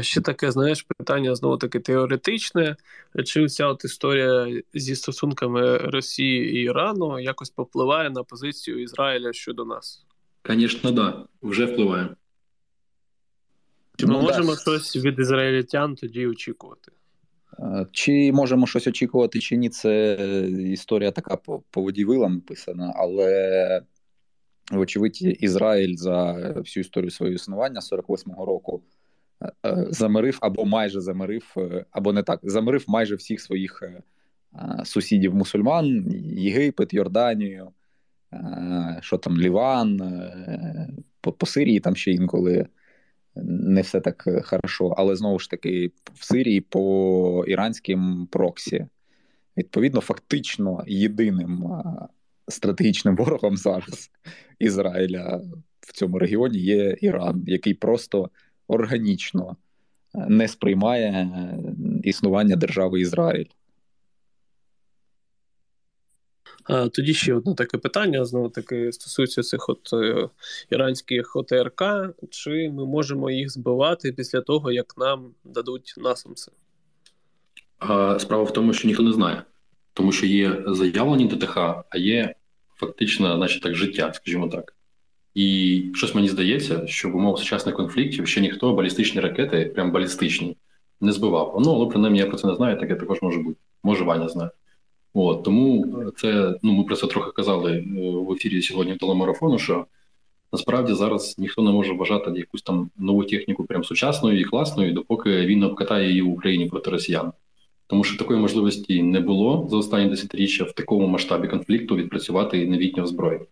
Ще 0.00 0.20
таке, 0.20 0.50
знаєш, 0.50 0.82
питання 0.82 1.34
знову 1.34 1.56
таки 1.56 1.80
теоретичне. 1.80 2.76
Чи 3.24 3.44
вся 3.44 3.66
от 3.66 3.84
історія 3.84 4.62
зі 4.74 4.96
стосунками 4.96 5.76
Росії 5.78 6.56
і 6.56 6.62
Ірану 6.62 7.20
якось 7.20 7.50
попливає 7.50 8.10
на 8.10 8.22
позицію 8.22 8.82
Ізраїля 8.82 9.32
щодо 9.32 9.64
нас? 9.64 10.06
Звісно, 10.48 10.92
так. 10.92 10.94
Да. 10.94 11.26
Вже 11.42 11.64
впливає. 11.64 12.08
Чи 13.96 14.06
ми 14.06 14.12
ну, 14.12 14.22
можемо 14.22 14.50
да. 14.54 14.60
щось 14.60 14.96
від 14.96 15.18
ізраїльтян 15.18 15.94
тоді 15.94 16.26
очікувати? 16.26 16.92
Е, 17.58 17.86
чи 17.92 18.32
можемо 18.32 18.66
щось 18.66 18.86
очікувати, 18.86 19.38
чи 19.38 19.56
ні, 19.56 19.68
це 19.68 20.14
історія 20.58 21.10
така 21.10 21.36
по, 21.36 21.62
по 21.70 21.82
воді 21.82 22.04
вилам 22.04 22.40
писана, 22.40 22.92
але, 22.96 23.82
вочевидь, 24.72 25.22
Ізраїль 25.22 25.96
за 25.96 26.32
всю 26.56 26.80
історію 26.80 27.10
свого 27.10 27.32
існування 27.32 27.80
48-го 27.80 28.46
року 28.46 28.82
е, 28.82 28.86
е, 28.86 29.03
замирив 29.90 30.38
або 30.40 30.64
майже 30.64 31.00
замирив, 31.00 31.54
або 31.90 32.12
не 32.12 32.22
так, 32.22 32.40
замирив 32.42 32.84
майже 32.88 33.14
всіх 33.14 33.40
своїх 33.40 33.82
сусідів 34.84 35.34
мусульман, 35.34 36.12
Єгипет, 36.36 36.94
Йорданію, 36.94 37.68
що 39.00 39.18
там, 39.18 39.38
Ліван, 39.38 40.00
по, 41.20 41.32
по 41.32 41.46
Сирії 41.46 41.80
там 41.80 41.96
ще 41.96 42.10
інколи 42.10 42.66
не 43.36 43.80
все 43.80 44.00
так 44.00 44.24
е, 44.26 44.42
хорошо, 44.42 44.94
але 44.96 45.16
знову 45.16 45.38
ж 45.38 45.50
таки 45.50 45.92
в 46.14 46.24
Сирії 46.24 46.60
по 46.60 47.44
іранським 47.48 48.28
проксі. 48.30 48.86
Відповідно, 49.56 50.00
фактично 50.00 50.84
єдиним 50.86 51.64
стратегічним 52.48 53.16
ворогом 53.18 53.56
зараз 53.56 54.10
Ізраїля 54.58 55.42
в 55.80 55.92
цьому 55.92 56.18
регіоні 56.18 56.58
є 56.58 56.96
Іран, 57.00 57.44
який 57.46 57.74
просто 57.74 58.30
органічно 58.68 59.56
е, 60.14 60.26
не 60.28 60.48
сприймає 60.48 61.10
е, 61.10 61.58
існування 62.04 62.56
держави 62.56 63.00
Ізраїль. 63.00 63.46
Тоді 66.92 67.14
ще 67.14 67.34
одне 67.34 67.54
таке 67.54 67.78
питання: 67.78 68.24
знову 68.24 68.48
таки 68.48 68.92
стосується 68.92 69.42
цих 69.42 69.68
от 69.68 69.92
е, 69.92 70.28
іранських 70.70 71.36
ОТРК, 71.36 71.82
чи 72.30 72.70
ми 72.70 72.86
можемо 72.86 73.30
їх 73.30 73.50
збивати 73.50 74.12
після 74.12 74.40
того, 74.40 74.72
як 74.72 74.94
нам 74.98 75.30
дадуть 75.44 75.94
насамси? 75.96 76.52
Справа 78.18 78.42
в 78.42 78.52
тому, 78.52 78.72
що 78.72 78.88
ніхто 78.88 79.02
не 79.02 79.12
знає, 79.12 79.42
тому 79.92 80.12
що 80.12 80.26
є 80.26 80.62
заявлені 80.66 81.28
ДТХ, 81.28 81.58
а 81.58 81.98
є 81.98 82.34
фактично, 82.76 83.36
значить 83.36 83.62
так, 83.62 83.74
життя, 83.74 84.12
скажімо 84.14 84.48
так. 84.48 84.74
І 85.34 85.82
щось 85.94 86.14
мені 86.14 86.28
здається, 86.28 86.86
що 86.86 87.10
в 87.10 87.16
умовах 87.16 87.38
сучасних 87.38 87.74
конфліктів 87.74 88.26
ще 88.26 88.40
ніхто 88.40 88.72
балістичні 88.72 89.20
ракети, 89.20 89.72
прям 89.74 89.92
балістичні, 89.92 90.56
не 91.00 91.12
збивав. 91.12 91.60
Ну, 91.64 91.74
але 91.74 91.86
принаймні 91.86 92.18
я 92.18 92.26
про 92.26 92.36
це 92.36 92.46
не 92.46 92.54
знаю, 92.54 92.80
таке 92.80 92.94
також 92.94 93.22
може 93.22 93.38
бути. 93.38 93.56
Може, 93.82 94.04
Ваня 94.04 94.28
знає. 94.28 94.50
От 95.14 95.42
тому 95.42 95.94
це 96.16 96.54
ну 96.62 96.72
ми 96.72 96.84
про 96.84 96.96
це 96.96 97.06
трохи 97.06 97.30
казали 97.32 97.72
е, 97.72 97.84
в 98.10 98.32
ефірі 98.32 98.62
сьогодні 98.62 98.96
телемарафону. 98.96 99.58
Що 99.58 99.86
насправді 100.52 100.94
зараз 100.94 101.38
ніхто 101.38 101.62
не 101.62 101.70
може 101.70 101.92
вважати 101.92 102.30
якусь 102.36 102.62
там 102.62 102.90
нову 102.96 103.24
техніку, 103.24 103.64
прям 103.64 103.84
сучасною 103.84 104.40
і 104.40 104.44
класною, 104.44 104.92
допоки 104.92 105.46
він 105.46 105.62
обкатає 105.62 106.08
її 106.08 106.22
в 106.22 106.28
Україні 106.28 106.66
проти 106.66 106.90
росіян. 106.90 107.32
Тому 107.86 108.04
що 108.04 108.18
такої 108.18 108.40
можливості 108.40 109.02
не 109.02 109.20
було 109.20 109.68
за 109.70 109.76
останні 109.76 110.10
десятиріччя 110.10 110.64
в 110.64 110.72
такому 110.72 111.06
масштабі 111.06 111.48
конфлікту 111.48 111.96
відпрацювати 111.96 112.66
новітню 112.66 113.06
зброю. 113.06 113.46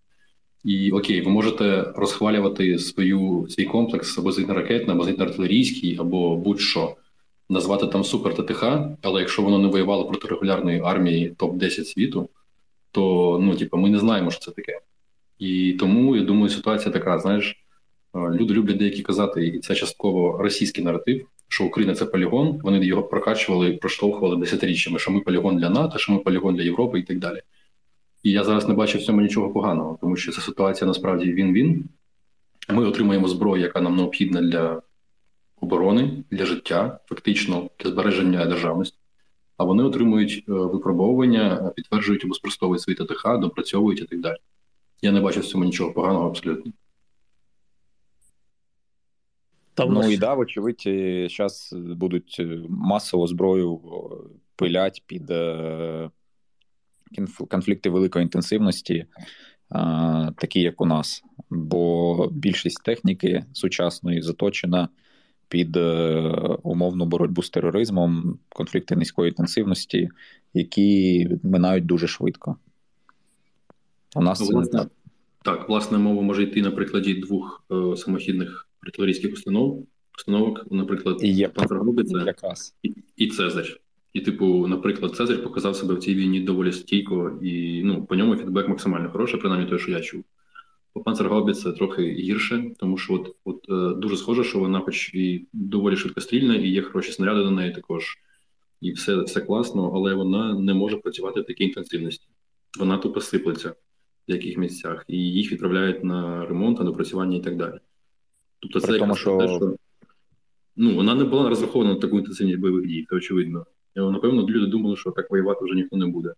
І 0.64 0.90
окей, 0.90 1.20
ви 1.20 1.30
можете 1.30 1.92
розхвалювати 1.96 2.78
свою 2.78 3.46
свій 3.50 3.64
комплекс 3.64 4.18
або 4.18 4.30
зенітно-ракетний, 4.30 4.90
або 4.90 5.04
зенітно-артилерійський, 5.04 6.00
або 6.00 6.36
будь-що 6.36 6.96
назвати 7.48 7.86
там 7.86 8.04
супер 8.04 8.34
ТТХ, 8.34 8.64
але 9.02 9.20
якщо 9.20 9.42
воно 9.42 9.58
не 9.58 9.68
воювало 9.68 10.08
проти 10.08 10.28
регулярної 10.28 10.80
армії 10.80 11.34
топ-10 11.38 11.84
світу, 11.84 12.28
то 12.90 13.38
ну, 13.42 13.56
типу, 13.56 13.76
ми 13.76 13.90
не 13.90 13.98
знаємо, 13.98 14.30
що 14.30 14.40
це 14.40 14.50
таке. 14.50 14.80
І 15.38 15.72
тому 15.72 16.16
я 16.16 16.22
думаю, 16.22 16.48
ситуація 16.48 16.92
така: 16.92 17.18
знаєш, 17.18 17.56
люди 18.14 18.54
люблять 18.54 18.76
деякі 18.76 19.02
казати, 19.02 19.46
і 19.46 19.58
це 19.58 19.74
частково 19.74 20.38
російський 20.38 20.84
наратив, 20.84 21.26
що 21.48 21.64
Україна 21.64 21.94
це 21.94 22.04
полігон. 22.04 22.60
Вони 22.62 22.86
його 22.86 23.02
прокачували, 23.02 23.72
проштовхували 23.72 24.36
десятиріччями, 24.36 24.98
що 24.98 25.10
ми 25.10 25.20
полігон 25.20 25.56
для 25.56 25.70
НАТО, 25.70 25.98
що 25.98 26.12
ми 26.12 26.18
полігон 26.18 26.54
для 26.54 26.62
Європи 26.62 26.98
і 26.98 27.02
так 27.02 27.18
далі. 27.18 27.40
І 28.22 28.30
я 28.30 28.44
зараз 28.44 28.68
не 28.68 28.74
бачу 28.74 28.98
в 28.98 29.02
цьому 29.02 29.20
нічого 29.20 29.52
поганого, 29.52 29.98
тому 30.00 30.16
що 30.16 30.32
ця 30.32 30.40
ситуація 30.40 30.88
насправді 30.88 31.32
він-він. 31.32 31.84
Ми 32.68 32.86
отримаємо 32.86 33.28
зброю, 33.28 33.62
яка 33.62 33.80
нам 33.80 33.96
необхідна 33.96 34.42
для 34.42 34.82
оборони 35.60 36.24
для 36.30 36.44
життя, 36.44 36.98
фактично 37.06 37.70
для 37.80 37.90
збереження 37.90 38.46
державності. 38.46 38.98
А 39.56 39.64
вони 39.64 39.82
отримують 39.82 40.44
е, 40.48 40.52
випробовування, 40.52 41.72
підтверджують 41.76 42.24
або 42.24 42.34
спростовують 42.34 42.82
свій 42.82 42.94
ТТХ, 42.94 43.38
допрацьовують 43.38 44.00
і 44.00 44.04
так 44.04 44.20
далі. 44.20 44.36
Я 45.02 45.12
не 45.12 45.20
бачу 45.20 45.40
в 45.40 45.44
цьому 45.44 45.64
нічого 45.64 45.92
поганого 45.92 46.28
абсолютно. 46.28 46.72
Там 49.74 49.92
ну 49.92 50.10
і 50.10 50.16
да, 50.16 50.34
вочевидь, 50.34 50.82
зараз 51.30 51.74
будуть 51.76 52.40
масово 52.68 53.26
зброю 53.26 53.80
пилять 54.56 55.02
під 55.06 55.32
конфлікти 57.48 57.90
великої 57.90 58.22
інтенсивності, 58.22 59.06
такі 60.38 60.60
як 60.60 60.80
у 60.80 60.86
нас. 60.86 61.22
Бо 61.50 62.28
більшість 62.32 62.82
техніки 62.84 63.44
сучасної 63.52 64.22
заточена 64.22 64.88
під 65.52 65.76
е, 65.76 66.20
умовну 66.62 67.06
боротьбу 67.06 67.42
з 67.42 67.50
тероризмом, 67.50 68.38
конфлікти 68.48 68.96
низької 68.96 69.28
інтенсивності, 69.28 70.08
які 70.54 71.28
минають 71.42 71.86
дуже 71.86 72.06
швидко. 72.06 72.56
У 74.16 74.22
нас 74.22 74.50
власне, 74.50 74.78
це 74.78 74.86
так. 75.44 75.68
Власне, 75.68 75.98
мова 75.98 76.22
може 76.22 76.42
йти 76.42 76.62
на 76.62 76.70
прикладі 76.70 77.14
двох 77.14 77.64
е, 77.72 77.96
самохідних 77.96 78.68
артилерійських 78.86 79.32
установ, 79.32 79.86
установок, 80.18 80.66
наприклад, 80.70 81.22
Панцергрубиця 81.54 82.34
і, 82.82 82.94
і 83.16 83.28
Цезарь. 83.28 83.76
І, 84.12 84.20
типу, 84.20 84.66
наприклад, 84.66 85.16
Цезарь 85.16 85.42
показав 85.42 85.76
себе 85.76 85.94
в 85.94 85.98
цій 85.98 86.14
війні 86.14 86.40
доволі 86.40 86.72
стійко, 86.72 87.38
і 87.42 87.82
ну, 87.84 88.04
по 88.04 88.14
ньому 88.14 88.36
фідбек 88.36 88.68
максимально 88.68 89.10
хороший, 89.10 89.40
принаймні 89.40 89.70
те, 89.70 89.78
що 89.78 89.90
я 89.90 90.00
чув. 90.00 90.24
По 90.92 91.00
Панцергаубі 91.00 91.52
це 91.52 91.72
трохи 91.72 92.02
гірше, 92.02 92.70
тому 92.78 92.98
що 92.98 93.14
от 93.14 93.36
от 93.44 93.66
е, 93.68 94.00
дуже 94.00 94.16
схоже, 94.16 94.44
що 94.44 94.58
вона, 94.58 94.80
хоч 94.80 95.14
і 95.14 95.46
доволі 95.52 95.96
швидкострільна, 95.96 96.54
і 96.54 96.68
є 96.68 96.82
хороші 96.82 97.12
снаряди 97.12 97.42
до 97.42 97.50
неї 97.50 97.74
також, 97.74 98.18
і 98.80 98.92
все 98.92 99.16
все 99.16 99.40
класно, 99.40 99.92
але 99.94 100.14
вона 100.14 100.58
не 100.58 100.74
може 100.74 100.96
працювати 100.96 101.40
в 101.40 101.46
такій 101.46 101.64
інтенсивності. 101.64 102.28
Вона 102.78 102.98
тупо 102.98 103.20
сиплеться 103.20 103.74
в 104.28 104.32
яких 104.32 104.58
місцях, 104.58 105.04
і 105.08 105.16
їх 105.16 105.52
відправляють 105.52 106.04
на 106.04 106.46
ремонт, 106.46 106.78
на 106.78 106.84
допрацювання 106.84 107.36
і 107.36 107.40
так 107.40 107.56
далі. 107.56 107.78
Тобто, 108.60 108.80
це 108.80 108.98
тому, 108.98 109.16
що... 109.16 109.38
те, 109.38 109.48
що 109.48 109.76
ну, 110.76 110.94
вона 110.94 111.14
не 111.14 111.24
була 111.24 111.48
розрахована 111.48 111.94
на 111.94 112.00
таку 112.00 112.18
інтенсивність 112.18 112.58
бойових 112.58 112.86
дій, 112.86 113.06
це 113.10 113.16
очевидно. 113.16 113.66
І, 113.96 114.00
напевно, 114.00 114.42
люди 114.42 114.66
думали, 114.66 114.96
що 114.96 115.10
так 115.10 115.30
воювати 115.30 115.64
вже 115.64 115.74
ніхто 115.74 115.96
не 115.96 116.06
буде, 116.06 116.34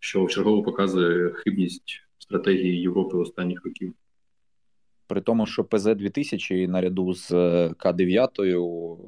що 0.00 0.24
вчергово 0.24 0.62
показує 0.62 1.30
хибність 1.30 2.02
стратегії 2.18 2.80
Європи 2.80 3.16
останніх 3.16 3.64
років. 3.64 3.94
При 5.06 5.20
тому, 5.20 5.46
що 5.46 5.62
ПЗ-2000 5.62 6.66
наряду 6.66 7.14
з 7.14 7.32
е, 7.32 7.74
К-9 7.78 8.98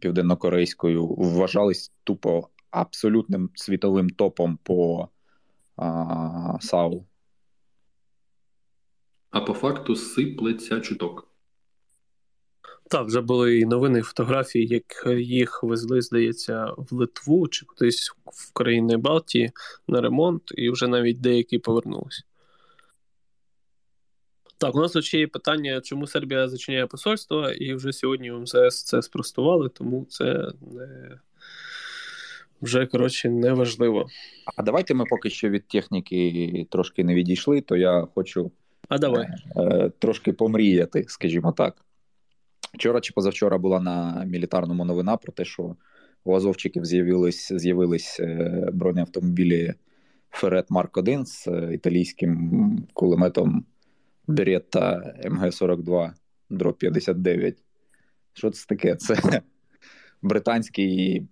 південнокорейською 0.00 1.06
вважались 1.06 1.92
тупо 2.04 2.48
абсолютним 2.70 3.50
світовим 3.54 4.10
топом 4.10 4.58
по 4.62 5.08
а, 5.76 6.58
САУ. 6.60 7.06
А 9.30 9.40
по 9.40 9.54
факту 9.54 9.96
сиплеться 9.96 10.80
чуток. 10.80 11.29
Так, 12.90 13.06
вже 13.06 13.20
були 13.20 13.58
і 13.58 13.66
новини, 13.66 13.98
і 13.98 14.02
фотографії, 14.02 14.66
як 14.66 15.18
їх 15.20 15.62
везли, 15.62 16.02
здається, 16.02 16.66
в 16.76 16.94
Литву 16.94 17.48
чи 17.48 17.66
кудись 17.66 18.12
в 18.26 18.52
країни 18.52 18.96
Балтії 18.96 19.52
на 19.88 20.00
ремонт, 20.00 20.42
і 20.54 20.70
вже 20.70 20.86
навіть 20.86 21.20
деякі 21.20 21.58
повернулись. 21.58 22.24
Так, 24.58 24.74
у 24.74 24.80
нас 24.80 24.92
тут 24.92 25.04
ще 25.04 25.18
є 25.18 25.26
питання, 25.26 25.80
чому 25.80 26.06
Сербія 26.06 26.48
зачиняє 26.48 26.86
посольство, 26.86 27.50
і 27.50 27.74
вже 27.74 27.92
сьогодні 27.92 28.30
в 28.30 28.40
МЗС 28.40 28.84
це 28.84 29.02
спростували, 29.02 29.68
тому 29.68 30.06
це 30.08 30.52
не 30.60 31.18
вже 32.62 32.86
коротше 32.86 33.30
не 33.30 33.52
важливо. 33.52 34.08
А 34.56 34.62
давайте 34.62 34.94
ми 34.94 35.04
поки 35.04 35.30
що 35.30 35.48
від 35.48 35.68
техніки 35.68 36.66
трошки 36.70 37.04
не 37.04 37.14
відійшли, 37.14 37.60
то 37.60 37.76
я 37.76 38.06
хочу 38.14 38.52
а 38.88 38.98
давай. 38.98 39.28
Е, 39.56 39.90
трошки 39.98 40.32
помріяти, 40.32 41.04
скажімо 41.08 41.52
так. 41.52 41.84
Вчора 42.74 43.00
чи 43.00 43.12
позавчора 43.12 43.58
була 43.58 43.80
на 43.80 44.24
мілітарному 44.24 44.84
новина 44.84 45.16
про 45.16 45.32
те, 45.32 45.44
що 45.44 45.76
у 46.24 46.34
Азовчиків 46.34 46.84
з'явились 46.84 47.52
з'явились 47.52 48.20
е, 48.20 48.68
бронеавтомобілі 48.72 49.74
Ферет 50.30 50.70
Марк 50.70 50.96
1 50.96 51.26
з 51.26 51.48
е, 51.48 51.70
італійським 51.74 52.86
кулеметом 52.92 53.64
Беретта 54.26 55.14
МГ-42 55.24 56.12
дроб 56.50 56.78
59. 56.78 57.62
Що 58.32 58.50
це 58.50 58.66
таке? 58.66 58.96
Це 58.96 59.42
британський 60.22 61.26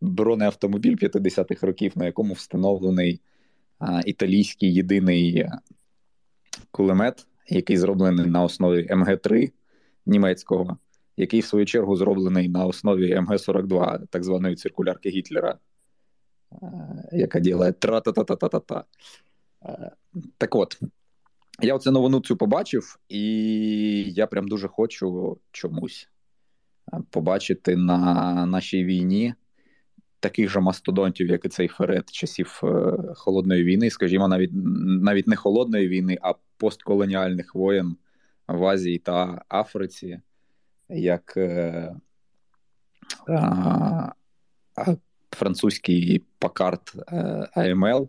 бронеавтомобіль 0.00 0.96
50-х 0.96 1.66
років, 1.66 1.92
на 1.96 2.06
якому 2.06 2.34
встановлений 2.34 3.20
італійський 4.06 4.74
єдиний 4.74 5.46
кулемет, 6.70 7.26
який 7.48 7.76
зроблений 7.76 8.26
на 8.26 8.42
основі 8.42 8.86
МГ-3 8.90 9.50
німецького, 10.08 10.78
який 11.16 11.40
в 11.40 11.44
свою 11.44 11.66
чергу 11.66 11.96
зроблений 11.96 12.48
на 12.48 12.66
основі 12.66 13.14
МГ-42, 13.14 14.06
так 14.10 14.24
званої 14.24 14.56
циркулярки 14.56 15.08
Гітлера, 15.08 15.58
яка 17.12 17.40
ділає 17.40 17.72
тра-та-та-та-та-та. 17.72 18.84
Так 20.38 20.54
от, 20.54 20.80
я 21.62 21.74
оце 21.74 21.90
новину 21.90 22.20
цю 22.20 22.36
побачив, 22.36 22.98
і 23.08 23.22
я 24.12 24.26
прям 24.26 24.48
дуже 24.48 24.68
хочу 24.68 25.38
чомусь 25.50 26.08
побачити 27.10 27.76
на 27.76 28.46
нашій 28.46 28.84
війні 28.84 29.34
таких 30.20 30.50
же 30.50 30.60
мастодонтів, 30.60 31.28
як 31.28 31.44
і 31.44 31.48
цей 31.48 31.68
Ферет 31.68 32.12
часів 32.12 32.60
е, 32.64 32.96
холодної 33.14 33.64
війни, 33.64 33.90
скажімо, 33.90 34.28
навіть 34.28 34.50
навіть 35.02 35.26
не 35.26 35.36
холодної 35.36 35.88
війни, 35.88 36.18
а 36.22 36.34
постколоніальних 36.56 37.54
воєн 37.54 37.96
в 38.48 38.64
Азії 38.64 38.98
та 38.98 39.42
Африці, 39.48 40.20
як 40.88 41.36
е, 41.36 41.94
а, 43.28 44.12
французький 45.30 46.24
Пакарт 46.38 46.92
е, 47.12 47.48
АМЛ 47.54 48.08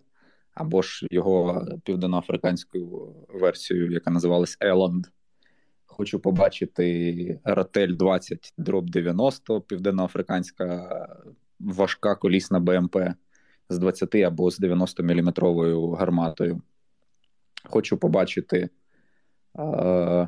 або 0.53 0.81
ж 0.81 1.07
його 1.11 1.67
південноафриканською 1.83 3.15
версією, 3.29 3.91
яка 3.91 4.11
називалась 4.11 4.57
Еланд. 4.59 5.05
Хочу 5.85 6.19
побачити 6.19 7.39
Ротель 7.43 7.95
20 7.95 8.53
дроб 8.57 8.89
90, 8.89 9.61
південноафриканська 9.61 11.07
важка 11.59 12.15
колісна 12.15 12.59
БМП 12.59 12.97
з 13.69 13.77
20 13.77 14.15
або 14.15 14.51
з 14.51 14.57
90 14.59 15.03
мм 15.03 15.33
гарматою. 15.95 16.61
Хочу 17.63 17.97
побачити 17.97 18.69
uh, 19.59 20.27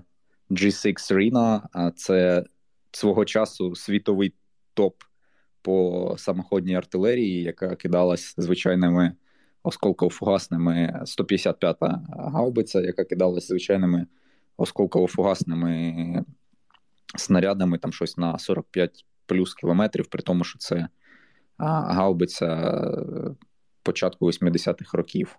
G6 0.51 1.13
Rena, 1.13 1.61
це 1.95 2.43
свого 2.91 3.25
часу 3.25 3.75
світовий 3.75 4.33
топ 4.73 5.03
по 5.61 6.15
самоходній 6.17 6.75
артилерії, 6.75 7.43
яка 7.43 7.75
кидалась 7.75 8.33
звичайними 8.37 9.13
осколково-фугасними 9.63 11.03
155-та 11.03 12.01
гаубиця, 12.09 12.81
яка 12.81 13.03
кидалася 13.03 13.47
звичайними 13.47 14.05
осколково-фугасними 14.57 16.23
снарядами, 17.15 17.77
там 17.77 17.93
щось 17.93 18.17
на 18.17 18.39
45 18.39 19.05
плюс 19.25 19.53
кілометрів, 19.53 20.07
при 20.07 20.21
тому, 20.21 20.43
що 20.43 20.59
це 20.59 20.87
гаубиця 21.57 22.45
е, 22.45 23.35
початку 23.83 24.27
80-х 24.27 24.97
років. 24.97 25.37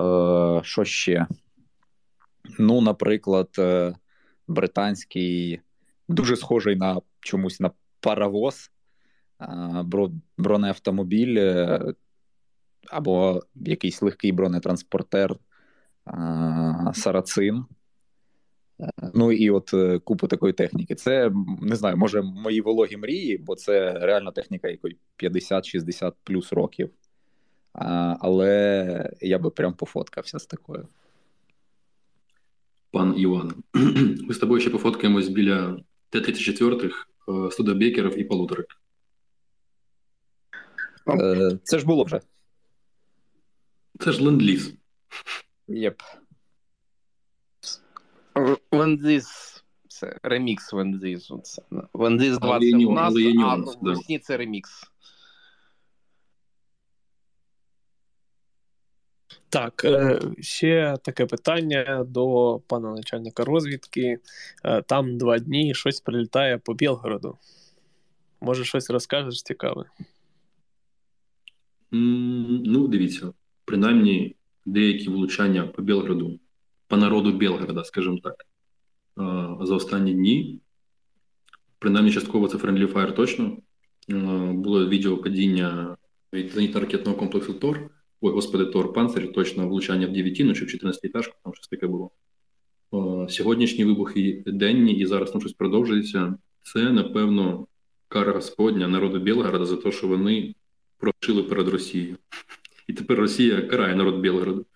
Е, 0.00 0.60
Що 0.62 0.84
ще? 0.84 1.26
Ну, 2.58 2.80
наприклад, 2.80 3.48
е, 3.58 3.94
британський, 4.48 5.60
дуже 6.08 6.36
схожий 6.36 6.76
на 6.76 7.00
чомусь 7.20 7.60
на 7.60 7.70
паровоз, 8.00 8.70
бронеавтомобіль 10.38 11.38
або 12.90 13.42
якийсь 13.54 14.02
легкий 14.02 14.32
бронетранспортер 14.32 15.36
Сарацин. 16.94 17.64
Ну 19.14 19.32
і 19.32 19.50
от 19.50 19.74
е, 19.74 19.98
купу 19.98 20.28
такої 20.28 20.52
техніки. 20.52 20.94
Це 20.94 21.32
не 21.62 21.76
знаю, 21.76 21.96
може 21.96 22.22
мої 22.22 22.60
вологі 22.60 22.96
мрії, 22.96 23.38
бо 23.38 23.54
це 23.54 23.92
реальна 23.92 24.30
техніка, 24.30 24.68
якої 24.68 24.96
50-60 25.18 26.12
плюс 26.24 26.52
років. 26.52 26.90
Але 28.20 29.10
я 29.20 29.38
би 29.38 29.50
прям 29.50 29.74
пофоткався 29.74 30.38
з 30.38 30.46
такою. 30.46 30.88
Пан 32.90 33.14
Іван, 33.18 33.54
ми 34.28 34.34
з 34.34 34.38
тобою 34.38 34.60
ще 34.60 34.70
пофоткаємось 34.70 35.28
біля 35.28 35.80
Т-34, 36.10 36.92
е, 37.28 37.50
студебекерів 37.50 38.18
і 38.18 38.24
полуторок. 38.24 38.66
Е, 41.08 41.58
це 41.62 41.78
ж 41.78 41.86
було 41.86 42.04
вже. 42.04 42.20
Це 44.00 44.12
ж 44.12 44.22
ленд-ліз. 44.22 44.74
Єп. 45.68 46.02
Ленд-ліз 48.72 49.56
це 49.88 50.18
ремікс 50.22 50.72
ленд-лізу. 50.72 51.42
Ленд-ліз 51.94 52.38
20 52.38 52.74
у 52.74 52.92
нас, 52.92 53.14
а 53.44 53.54
в 53.54 53.76
весні 53.80 54.18
це 54.18 54.36
ремікс. 54.36 54.90
Так, 59.56 59.84
е, 59.84 60.20
ще 60.40 60.96
таке 61.02 61.26
питання 61.26 62.04
до 62.08 62.60
пана 62.66 62.94
начальника 62.94 63.44
розвідки. 63.44 64.18
Е, 64.64 64.82
там 64.82 65.18
два 65.18 65.38
дні 65.38 65.74
щось 65.74 66.00
прилітає 66.00 66.58
по 66.58 66.74
Білгороду. 66.74 67.38
Може, 68.40 68.64
щось 68.64 68.90
розкажеш 68.90 69.42
цікаве? 69.42 69.84
Ну, 71.90 72.88
дивіться, 72.88 73.32
принаймні 73.64 74.36
деякі 74.66 75.08
влучання 75.08 75.66
по 75.66 75.82
Білгороду, 75.82 76.40
по 76.88 76.96
народу 76.96 77.32
Білгорода, 77.32 77.84
скажімо 77.84 78.18
так, 78.22 78.34
за 79.66 79.74
останні 79.74 80.14
дні. 80.14 80.60
Принаймні, 81.78 82.12
частково 82.12 82.48
це 82.48 82.58
Friendly 82.58 82.92
Fire 82.92 83.14
точно. 83.14 83.56
Було 84.52 84.88
відео 84.88 85.16
падіння 85.18 85.96
від 86.32 86.56
зенітно-ракетного 86.56 87.16
комплексу 87.16 87.54
ТОР. 87.54 87.90
Ой, 88.20 88.32
господи, 88.32 88.64
Тор 88.64 88.92
Панцир, 88.92 89.32
точно 89.32 89.68
влучання 89.68 90.06
в 90.06 90.12
9 90.12 90.36
чи 90.36 90.64
в 90.64 90.68
14 90.68 91.04
етажку, 91.04 91.34
там 91.44 91.54
щось 91.54 91.68
таке 91.68 91.86
було. 91.86 92.10
Сьогоднішні 93.28 93.84
вибухи 93.84 94.42
денні 94.46 94.92
і 94.92 95.06
зараз 95.06 95.30
там 95.30 95.40
щось 95.40 95.52
продовжується. 95.52 96.38
Це, 96.62 96.92
напевно, 96.92 97.66
кара 98.08 98.32
Господня 98.32 98.88
народу 98.88 99.18
Білгорода 99.18 99.64
за 99.64 99.76
те, 99.76 99.92
що 99.92 100.08
вони 100.08 100.54
прошили 100.98 101.42
перед 101.42 101.68
Росією. 101.68 102.16
І 102.86 102.92
тепер 102.92 103.18
Росія 103.18 103.62
карає 103.62 103.96
народ 103.96 104.20
Білгороду. 104.20 104.66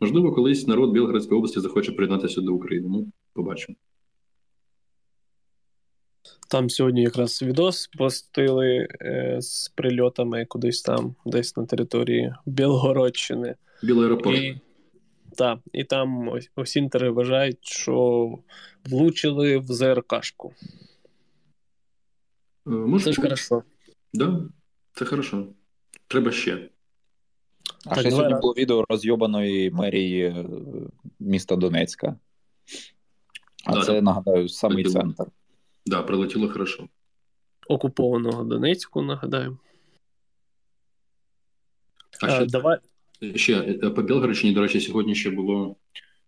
Можливо, 0.00 0.32
колись 0.32 0.66
народ 0.66 0.92
Білгородської 0.92 1.38
області 1.38 1.60
захоче 1.60 1.92
приєднатися 1.92 2.40
до 2.40 2.54
України. 2.54 2.88
Ми 2.88 3.04
побачимо. 3.32 3.76
Там 6.52 6.70
сьогодні 6.70 7.02
якраз 7.02 7.42
відос 7.42 7.86
постили 7.86 8.88
е, 9.00 9.36
з 9.40 9.68
прильотами 9.68 10.44
кудись 10.44 10.82
там, 10.82 11.14
десь 11.26 11.56
на 11.56 11.66
території 11.66 12.34
Білгородщини. 12.46 13.54
Білий 13.82 14.04
аеропорт. 14.04 14.38
І, 14.38 14.60
так, 15.36 15.58
і 15.72 15.84
там 15.84 16.28
ось, 16.28 16.50
осінтери 16.56 17.10
вважають, 17.10 17.58
що 17.62 18.28
влучили 18.84 19.58
в 19.58 19.66
ЗРКшку. 19.66 20.54
Е, 22.66 22.70
може, 22.70 23.04
це 23.04 23.12
ж 23.12 23.22
хорошо. 23.22 23.62
Да, 24.14 24.40
це 24.94 25.04
хорошо. 25.04 25.46
Треба 26.06 26.32
ще. 26.32 26.68
А 27.86 28.00
ще 28.00 28.10
сьогодні 28.10 28.34
було 28.40 28.52
відео 28.52 28.84
розйобаної 28.88 29.70
мерії 29.70 30.24
е, 30.24 30.44
міста 31.20 31.56
Донецька. 31.56 32.16
А 33.64 33.74
да, 33.74 33.82
це, 33.82 33.92
да. 33.92 34.00
нагадаю, 34.02 34.48
самий 34.48 34.84
центр. 34.84 35.24
Да, 35.86 36.02
прилетіло 36.02 36.48
хорошо. 36.48 36.88
Окупованого 37.68 38.44
Донецьку, 38.44 39.02
нагадаю. 39.02 39.58
А, 42.22 42.26
а 42.26 42.30
ще, 42.30 42.46
давай. 42.46 42.78
Ще 43.34 43.54
е, 43.54 43.90
по 43.90 44.02
Білгородщині, 44.02 44.54
до 44.54 44.60
речі, 44.60 44.80
сьогодні 44.80 45.14
ще 45.14 45.30
було. 45.30 45.76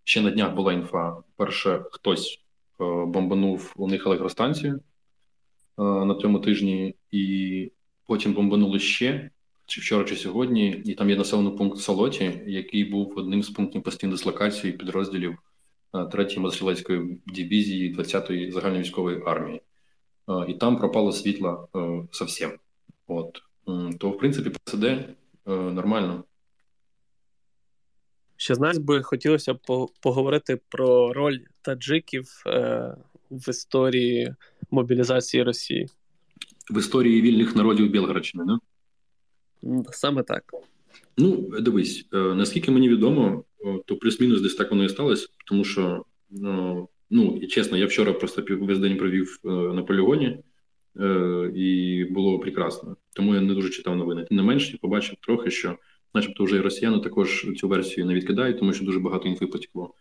Ще 0.04 0.20
на 0.20 0.30
днях 0.30 0.54
була 0.54 0.72
інфа. 0.72 1.16
Перше, 1.36 1.84
хтось 1.90 2.40
е, 2.80 2.84
бомбанув 3.06 3.72
у 3.76 3.88
них 3.88 4.06
електростанцію 4.06 4.80
е, 5.78 5.82
на 5.82 6.14
цьому 6.14 6.38
тижні, 6.38 6.94
і 7.10 7.72
потім 8.06 8.34
бомбанули 8.34 8.78
ще 8.78 9.30
чи 9.66 9.80
вчора, 9.80 10.04
чи 10.04 10.16
сьогодні, 10.16 10.82
і 10.84 10.94
там 10.94 11.10
є 11.10 11.16
населений 11.16 11.56
пункт 11.56 11.78
Солоті, 11.78 12.42
який 12.46 12.84
був 12.84 13.12
одним 13.16 13.42
з 13.42 13.50
пунктів 13.50 13.82
постійної 13.82 14.16
дислокації 14.16 14.72
підрозділів 14.72 15.38
3-ї 15.94 16.36
е, 16.36 16.40
мотострілецької 16.40 17.20
дивізії 17.26 17.96
20-ї 17.96 18.52
загальновійськової 18.52 19.22
армії, 19.26 19.62
е, 20.28 20.32
і 20.48 20.54
там 20.54 20.78
пропало 20.78 21.12
світло 21.12 21.68
е, 21.76 22.08
зовсім. 22.12 22.50
От 23.06 23.42
то, 23.98 24.10
в 24.10 24.18
принципі, 24.18 24.50
ПСД 24.50 24.84
нормально. 25.46 26.24
Ще 28.36 28.54
знаєш, 28.54 28.78
би 28.78 29.02
хотілося 29.02 29.54
поговорити 30.00 30.60
про 30.68 31.12
роль 31.12 31.38
таджиків 31.62 32.24
в 33.30 33.48
історії 33.48 34.34
мобілізації 34.70 35.42
Росії. 35.42 35.88
В 36.70 36.78
історії 36.78 37.22
вільних 37.22 37.56
народів 37.56 37.90
Білгородщини, 37.90 38.44
не? 38.44 38.58
Саме 39.92 40.22
так. 40.22 40.44
Ну, 41.16 41.60
дивись, 41.60 42.06
е, 42.12 42.16
наскільки 42.16 42.70
мені 42.70 42.88
відомо, 42.88 43.44
то 43.86 43.96
плюс-мінус 43.96 44.40
десь 44.40 44.54
так 44.54 44.70
воно 44.70 44.84
і 44.84 44.88
сталося, 44.88 45.28
тому 45.46 45.64
що, 45.64 46.04
ну, 46.30 46.88
ну 47.10 47.38
і 47.42 47.46
чесно, 47.46 47.78
я 47.78 47.86
вчора 47.86 48.12
просто 48.12 48.44
весь 48.50 48.78
день 48.78 48.96
провів 48.96 49.38
е, 49.44 49.48
на 49.48 49.82
полігоні, 49.82 50.38
е, 51.00 51.52
і 51.54 52.04
було 52.04 52.38
прекрасно. 52.38 52.96
Тому 53.16 53.34
я 53.34 53.40
не 53.40 53.54
дуже 53.54 53.70
читав 53.70 53.96
новини. 53.96 54.24
Тим 54.28 54.36
не 54.36 54.42
менш, 54.42 54.72
я 54.72 54.78
побачив 54.80 55.16
трохи, 55.20 55.50
що, 55.50 55.78
начебто, 56.14 56.44
вже 56.44 56.56
і 56.56 56.60
росіяни 56.60 57.00
також 57.00 57.46
цю 57.56 57.68
версію 57.68 58.06
не 58.06 58.14
відкидають, 58.14 58.58
тому 58.58 58.72
що 58.72 58.84
дуже 58.84 58.98
багато 58.98 59.28
інфи 59.28 59.46
потекло. 59.46 59.94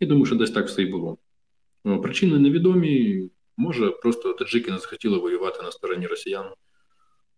І 0.00 0.06
думаю, 0.06 0.26
що 0.26 0.36
десь 0.36 0.50
так 0.50 0.66
все 0.66 0.82
і 0.82 0.86
було. 0.86 1.18
Причини 2.02 2.38
невідомі. 2.38 3.28
Може, 3.56 3.90
просто 3.90 4.32
таджики 4.32 4.70
не 4.70 4.78
захотіли 4.78 5.18
воювати 5.18 5.62
на 5.62 5.72
стороні 5.72 6.06
росіян 6.06 6.46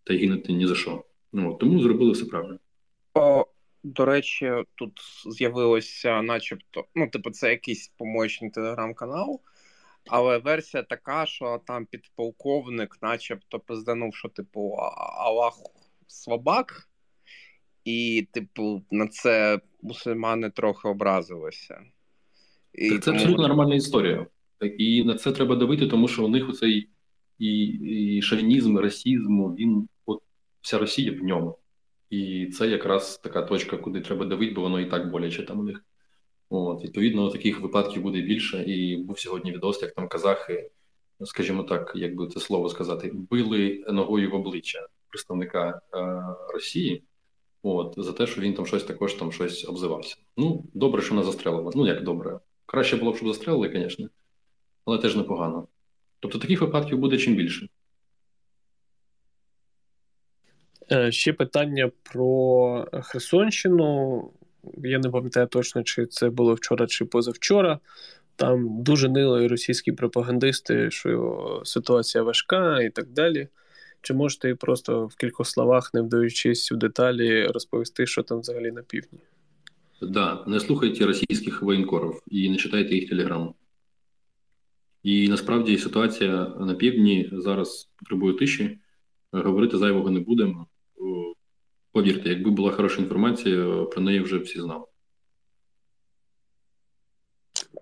та 0.05 0.15
гинути 0.15 0.53
ні 0.53 0.67
за 0.67 0.75
що. 0.75 1.05
Ну, 1.33 1.55
Тому 1.61 1.81
зробили 1.81 2.13
все 2.13 2.25
правильно. 2.25 2.59
До 3.83 4.05
речі, 4.05 4.53
тут 4.75 5.01
з'явилося, 5.27 6.23
начебто, 6.23 6.85
ну, 6.95 7.09
типу, 7.09 7.31
це 7.31 7.51
якийсь 7.51 7.89
помощний 7.89 8.51
телеграм-канал, 8.51 9.41
але 10.07 10.39
версія 10.39 10.83
така, 10.83 11.27
що 11.27 11.61
там 11.67 11.87
підполковник, 11.87 12.99
начебто, 13.03 13.61
пизданув, 13.61 14.15
що, 14.15 14.29
типу, 14.29 14.77
Аллах 15.19 15.55
слабак, 16.07 16.89
і, 17.85 18.29
типу, 18.33 18.83
на 18.91 19.07
це 19.07 19.61
мусульмани 19.83 20.51
трохи 20.51 20.89
образилися. 20.89 21.81
І 22.75 22.91
Це 22.91 22.99
тому... 22.99 23.17
абсолютно 23.17 23.49
нормальна 23.49 23.75
історія. 23.75 24.27
І 24.79 25.05
на 25.05 25.15
це 25.15 25.33
треба 25.33 25.57
давити, 25.57 25.87
тому 25.87 26.09
що 26.09 26.25
у 26.25 26.29
них 26.29 26.49
оцей 26.49 26.89
і, 27.39 27.67
і 28.17 28.23
шовінізм, 28.23 28.79
расізм, 28.79 29.55
він 29.55 29.89
вся 30.61 30.79
Росія 30.79 31.13
в 31.13 31.25
ньому. 31.25 31.59
І 32.11 32.47
це 32.47 32.69
якраз 32.69 33.19
така 33.19 33.43
точка, 33.43 33.77
куди 33.77 34.01
треба 34.01 34.27
давити, 34.27 34.55
бо 34.55 34.61
воно 34.61 34.81
і 34.81 34.87
так 34.87 35.11
боляче 35.11 35.43
там 35.43 35.61
у 35.61 35.63
них. 35.63 35.85
От, 36.51 36.85
Відповідно, 36.85 37.31
таких 37.31 37.61
випадків 37.61 38.03
буде 38.03 38.21
більше. 38.21 38.65
І 38.65 38.97
був 38.97 39.19
сьогодні 39.19 39.53
відос, 39.53 39.83
як 39.83 39.95
там 39.95 40.09
казахи, 40.09 40.71
скажімо 41.25 41.63
так, 41.63 41.93
як 41.95 42.17
би 42.17 42.29
це 42.29 42.41
слово 42.41 42.69
сказати, 42.69 43.11
били 43.31 43.85
ногою 43.89 44.31
в 44.31 44.35
обличчя 44.35 44.87
представника 45.09 45.81
е, 45.95 46.23
Росії. 46.53 47.03
От, 47.63 47.95
за 47.97 48.13
те, 48.13 48.27
що 48.27 48.41
він 48.41 48.55
там 48.55 48.67
щось 48.67 48.85
також 48.85 49.15
там 49.15 49.33
щось 49.33 49.69
обзивався. 49.69 50.17
Ну, 50.37 50.65
добре, 50.75 51.03
що 51.03 51.15
вона 51.15 51.27
застрелила. 51.27 51.73
Ну, 51.75 51.87
як 51.87 52.05
добре. 52.05 52.41
Краще 52.67 52.97
було 52.97 53.13
б, 53.13 53.17
щоб 53.17 53.29
застрелили, 53.29 53.71
звісно, 53.75 54.09
але 54.85 54.99
теж 54.99 55.17
непогано. 55.17 55.69
Тобто 56.21 56.39
таких 56.39 56.61
випадків 56.61 56.99
буде 56.99 57.19
чим 57.19 57.35
більше. 57.35 57.69
Е, 60.78 60.78
ще 61.11 61.33
питання 61.33 61.91
про 62.03 62.87
Херсонщину. 63.03 64.31
Я 64.85 64.99
не 64.99 65.11
пам'ятаю 65.11 65.47
точно, 65.47 65.83
чи 65.83 66.07
це 66.07 66.31
було 66.31 66.55
вчора 66.55 66.87
чи 66.87 67.05
позавчора. 67.05 67.79
Там 68.37 68.83
дуже 68.83 69.09
нили 69.09 69.49
російські 69.49 69.93
пропагандисти, 69.93 70.91
що 70.91 71.63
ситуація 71.65 72.25
важка 72.25 72.83
і 72.83 72.91
так 72.91 73.09
далі. 73.09 73.49
Чи 74.03 74.15
можете 74.15 74.55
просто 74.55 75.07
в 75.07 75.17
кількох 75.17 75.47
словах, 75.47 75.95
не 75.95 76.03
вдаючись 76.03 76.73
в 76.73 76.77
деталі, 76.77 77.47
розповісти, 77.47 78.07
що 78.07 78.23
там 78.23 78.41
взагалі 78.41 78.73
на 78.73 78.83
півдні? 78.83 79.19
Да. 80.03 80.45
не 80.47 80.61
слухайте 80.61 81.07
російських 81.07 81.63
воєнкорів 81.63 82.23
і 82.27 82.51
не 82.51 82.57
читайте 82.57 82.95
їх 82.95 83.09
телеграму. 83.09 83.55
І 85.03 85.29
насправді 85.29 85.79
ситуація 85.79 86.55
на 86.61 86.75
півдні 86.75 87.31
зараз 87.33 87.89
потребує 87.97 88.35
тиші. 88.35 88.79
Говорити 89.33 89.79
зайвого 89.79 90.11
не 90.11 90.21
будемо. 90.21 90.67
Повірте, 91.99 92.29
якби 92.29 92.51
була 92.51 92.73
хороша 92.73 93.03
інформація, 93.03 93.85
про 93.85 94.03
неї 94.03 94.21
вже 94.21 94.39
всі 94.39 94.61
знали. 94.61 94.85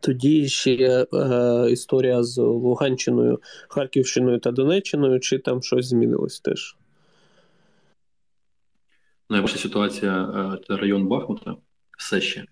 Тоді 0.03 0.49
ще 0.49 1.07
е, 1.15 1.71
історія 1.71 2.23
з 2.23 2.39
Луганщиною, 2.39 3.41
Харківщиною 3.69 4.39
та 4.39 4.51
Донеччиною, 4.51 5.21
чи 5.21 5.39
там 5.39 5.63
щось 5.63 5.87
змінилось 5.87 6.41
теж? 6.41 6.77
Найважча 9.31 9.59
ситуація 9.59 10.23
е, 10.23 10.67
це 10.67 10.77
район 10.77 11.07
Бахмута, 11.07 11.57
все 11.99 12.21
ще. 12.21 12.41
Е, 12.41 12.47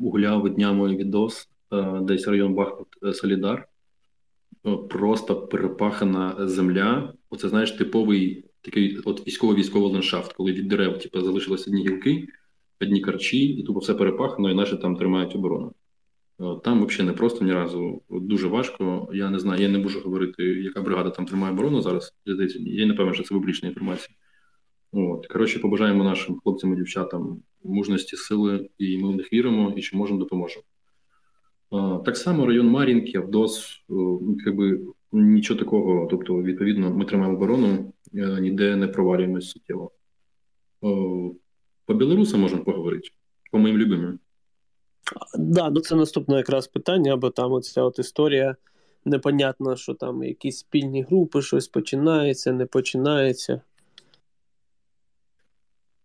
гуляв 0.00 0.54
днями 0.54 0.96
відос, 0.96 1.48
е, 1.72 2.00
десь 2.02 2.28
район 2.28 2.54
Бахмут 2.54 2.88
Солідар. 3.12 3.68
Просто 4.90 5.46
перепахана 5.46 6.48
земля. 6.48 7.12
Оце, 7.30 7.48
знаєш, 7.48 7.72
типовий 7.72 8.44
такий 8.64 8.98
от 9.04 9.26
військово-військовий 9.26 9.92
ландшафт, 9.92 10.32
коли 10.32 10.52
від 10.52 10.68
дерев 10.68 10.98
типу, 10.98 11.20
залишилися 11.20 11.70
одні 11.70 11.82
гілки, 11.82 12.28
одні 12.80 13.00
карчі, 13.00 13.44
і 13.44 13.62
тупо 13.62 13.80
все 13.80 13.94
перепахано, 13.94 14.50
і 14.50 14.54
наші 14.54 14.76
там 14.76 14.96
тримають 14.96 15.34
оборону. 15.34 15.72
Там 16.64 16.86
взагалі 16.86 17.06
не 17.06 17.12
просто 17.12 17.44
ні 17.44 17.52
разу 17.52 18.02
дуже 18.10 18.48
важко. 18.48 19.08
Я 19.14 19.30
не 19.30 19.38
знаю, 19.38 19.62
я 19.62 19.68
не 19.68 19.78
можу 19.78 20.00
говорити, 20.00 20.42
яка 20.42 20.82
бригада 20.82 21.10
там 21.10 21.26
тримає 21.26 21.52
оборону 21.52 21.82
зараз. 21.82 22.14
Я 22.56 22.86
не 22.86 22.94
певен, 22.94 23.14
що 23.14 23.22
це 23.22 23.34
публічна 23.34 23.68
інформація. 23.68 24.16
От. 24.92 25.26
Коротше, 25.26 25.58
побажаємо 25.58 26.04
нашим 26.04 26.40
хлопцям 26.40 26.72
і 26.72 26.76
дівчатам 26.76 27.42
мужності, 27.64 28.16
сили, 28.16 28.68
і 28.78 28.98
ми 28.98 29.12
в 29.12 29.16
них 29.16 29.32
віримо, 29.32 29.74
і 29.76 29.82
чи 29.82 29.96
можемо 29.96 30.18
допоможемо. 30.18 30.64
Так 32.04 32.16
само 32.16 32.46
район 32.46 32.66
Мар'їнки, 32.66 33.18
Авдос, 33.18 33.84
якби 34.46 34.80
нічого 35.12 35.60
такого. 35.60 36.08
Тобто, 36.10 36.42
відповідно, 36.42 36.90
ми 36.94 37.04
тримаємо 37.04 37.36
оборону, 37.36 37.66
е, 37.68 37.92
ніде 38.12 38.76
не 38.76 38.88
провалюємось 38.88 39.50
суттєво. 39.50 39.90
По 41.86 41.94
білорусам 41.94 42.40
можемо 42.40 42.64
поговорити, 42.64 43.08
по 43.52 43.58
моїм 43.58 43.78
любимим. 43.78 44.18
Да, 45.38 45.70
ну 45.70 45.80
це 45.80 45.96
наступне 45.96 46.36
якраз 46.36 46.66
питання, 46.66 47.16
бо 47.16 47.30
там 47.30 47.52
оця 47.52 47.82
от 47.82 47.98
історія 47.98 48.56
непонятно, 49.04 49.76
що 49.76 49.94
там 49.94 50.24
якісь 50.24 50.58
спільні 50.58 51.02
групи, 51.02 51.42
щось 51.42 51.68
починається, 51.68 52.52
не 52.52 52.66
починається. 52.66 53.60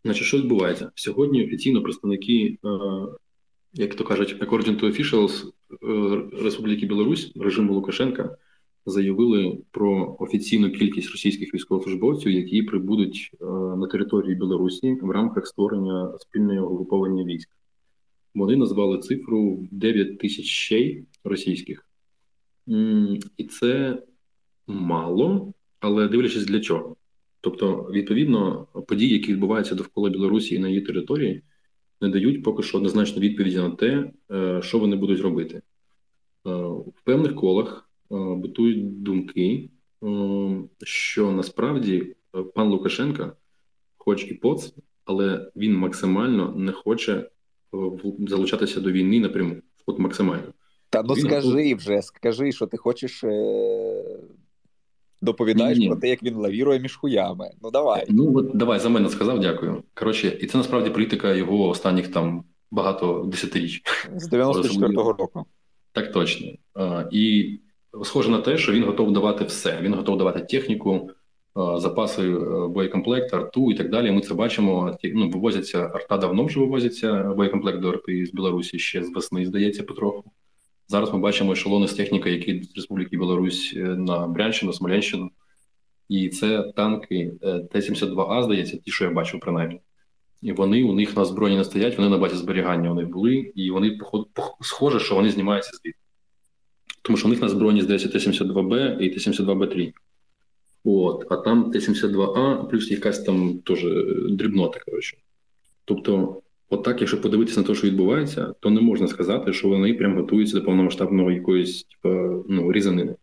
Значить, 0.04 0.24
що 0.24 0.38
відбувається? 0.38 0.92
Сьогодні 0.96 1.46
офіційно 1.46 1.82
представники, 1.82 2.58
е, 2.66 2.70
як 3.74 3.96
то 3.96 4.04
кажуть, 4.04 4.42
according 4.42 4.80
to 4.80 4.86
officials 4.86 5.48
е, 5.48 6.44
Республіки 6.44 6.86
Білорусь, 6.86 7.32
режиму 7.36 7.74
Лукашенка, 7.74 8.38
заявили 8.90 9.58
про 9.72 10.16
офіційну 10.20 10.72
кількість 10.72 11.12
російських 11.12 11.54
військовослужбовців, 11.54 12.32
які 12.32 12.64
прибудуть 12.64 13.32
е, 13.42 13.46
на 13.46 13.88
території 13.88 14.36
Білорусі 14.36 14.98
в 15.02 15.12
рамках 15.12 15.48
створення 15.48 16.18
спільного 16.20 16.70
угруповання 16.70 17.24
військ. 17.24 17.50
Вони 18.36 18.56
назвали 18.56 18.98
цифру 18.98 19.68
9 19.72 20.20
тисяч 20.20 20.46
щей 20.46 21.06
російських. 21.24 21.86
І 23.38 23.44
це 23.44 24.04
мало, 24.68 25.54
але 25.80 26.08
дивлячись 26.08 26.46
для 26.46 26.60
чого. 26.60 26.96
Тобто, 27.42 27.90
відповідно, 27.94 28.68
події, 28.88 29.14
які 29.14 29.34
відбуваються 29.34 29.76
довкола 29.76 30.10
Білорусі 30.10 30.56
і 30.56 30.60
на 30.60 30.68
її 30.68 30.82
території, 30.82 31.44
не 32.02 32.10
дають 32.10 32.44
поки 32.44 32.64
що 32.64 32.78
однозначно 32.78 33.22
відповіді 33.22 33.58
на 33.58 33.70
те, 33.70 34.12
е, 34.32 34.62
що 34.62 34.80
вони 34.80 34.96
будуть 34.96 35.22
робити. 35.22 35.56
Е, 35.56 35.62
в 36.70 37.02
певних 37.04 37.36
колах 37.36 37.89
е, 38.12 38.36
битують 38.36 39.04
думки, 39.04 39.70
що 40.84 41.32
насправді 41.32 42.16
пан 42.56 42.68
Лукашенка, 42.68 43.34
хоч 43.98 44.32
і 44.32 44.34
поц, 44.34 44.74
але 45.06 45.52
він 45.56 45.78
максимально 45.78 46.54
не 46.56 46.72
хоче 46.72 47.30
залучатися 48.28 48.82
до 48.82 48.92
війни 48.92 49.20
напряму. 49.20 49.56
От 49.86 50.00
максимально. 50.00 50.54
Та 50.90 51.04
ну 51.04 51.14
він 51.14 51.26
скажи 51.26 51.76
вже, 51.76 52.02
скажи, 52.02 52.52
що 52.52 52.68
ти 52.68 52.78
хочеш. 52.78 53.24
Доповідаєш 55.22 55.78
ні, 55.78 55.86
ні. 55.86 55.92
про 55.92 56.00
те, 56.00 56.10
як 56.10 56.24
він 56.24 56.36
лавірує 56.36 56.80
між 56.80 56.96
хуями. 56.96 57.52
Ну 57.62 57.72
давай. 57.72 58.06
Ну 58.10 58.38
от 58.38 58.58
давай 58.58 58.80
за 58.80 58.90
мене 58.90 59.10
сказав, 59.10 59.40
дякую. 59.40 59.84
Коротше, 59.94 60.38
і 60.42 60.48
це 60.48 60.58
насправді 60.58 60.90
політика 60.90 61.34
його 61.34 61.68
останніх 61.70 62.08
там 62.08 62.44
багато 62.72 63.24
десятиріч. 63.32 63.84
З 64.16 64.34
94-го 64.34 65.14
року. 65.14 65.46
Так 65.92 66.12
точно. 66.12 66.52
А, 66.74 67.06
І 67.12 67.60
схоже 68.04 68.30
на 68.30 68.42
те, 68.42 68.58
що 68.58 68.72
він 68.72 68.84
готов 68.84 69.14
давати 69.14 69.44
все. 69.44 69.80
Він 69.82 69.94
готов 69.94 70.18
давати 70.18 70.40
техніку, 70.40 71.10
запаси 71.56 72.22
е, 72.22 72.68
боєкомплект, 72.68 73.34
арту 73.34 73.72
і 73.72 73.76
так 73.76 73.90
далі. 73.90 74.12
Ми 74.12 74.22
це 74.22 74.34
бачимо. 74.34 74.98
Ну, 75.04 75.30
вивозяться 75.30 75.92
арта 75.94 76.18
давно 76.18 76.46
вже 76.46 76.60
вивозяться 76.60 77.24
боєкомплект 77.24 77.80
до 77.80 77.90
арти 77.90 78.26
з 78.26 78.32
Білорусі 78.32 78.80
ще 78.80 79.04
з 79.04 79.10
весни, 79.10 79.46
здається, 79.46 79.84
потроху. 79.84 80.32
Зараз 80.88 81.14
ми 81.14 81.20
бачимо 81.20 81.52
ешелони 81.52 81.88
з 81.88 81.94
техніки, 81.94 82.32
які 82.32 82.64
з 82.64 82.76
Республіки 82.76 83.18
Білорусь 83.18 83.74
е, 83.78 83.80
на 83.80 84.28
Брянщину, 84.28 84.74
Смоленщину. 84.74 85.32
І 86.10 86.30
це 86.30 86.74
танки 86.76 87.34
е, 87.44 87.60
Т-72А, 87.60 88.44
здається, 88.44 88.78
ті, 88.78 88.92
що 88.92 89.06
я 89.06 89.12
бачив, 89.12 89.40
принаймні. 89.40 89.82
І 90.42 90.52
вони 90.52 90.84
у 90.84 90.94
них 90.94 91.18
на 91.18 91.26
зброї 91.26 91.58
не 91.58 91.64
стоять, 91.64 91.98
вони 91.98 92.10
на 92.10 92.18
базі 92.18 92.36
зберігання 92.36 92.92
у 92.92 92.96
них 92.96 93.10
були, 93.10 93.36
і 93.36 93.72
вони 93.72 94.00
схоже, 94.62 95.00
що 95.00 95.16
вони 95.16 95.30
знімаються 95.30 95.72
звідти. 95.72 96.00
Тому 97.02 97.18
що 97.18 97.28
у 97.28 97.32
них 97.32 97.42
на 97.42 97.50
озброєнні 97.50 97.82
здається 97.82 98.10
Т-72Б 98.10 99.00
і 99.00 99.10
Т-72Б3. 99.10 99.94
От, 100.84 101.26
А 101.30 101.38
там 101.38 101.72
Т-72А, 101.72 102.70
плюс 102.70 102.92
якась 102.92 103.24
там 103.24 103.60
теж 103.60 103.86
е, 103.86 104.06
дрібнота. 104.30 104.80
коротше. 104.86 105.18
Тобто 105.86 106.42
Отак, 106.70 107.00
якщо 107.00 107.22
подивитися 107.22 107.62
на 107.62 107.68
те, 107.68 107.76
що 107.76 107.88
відбувається, 107.88 108.54
то 108.60 108.70
не 108.70 108.82
можна 108.82 109.08
сказати, 109.08 109.54
що 109.54 109.68
вони 109.68 109.94
прям 109.94 110.16
готуються 110.16 110.60
до 110.60 110.66
повномасштабного 110.66 111.32
якоїсь, 111.32 111.84
типу, 111.84 112.46
ну, 112.50 112.72
різанини. 112.72 113.16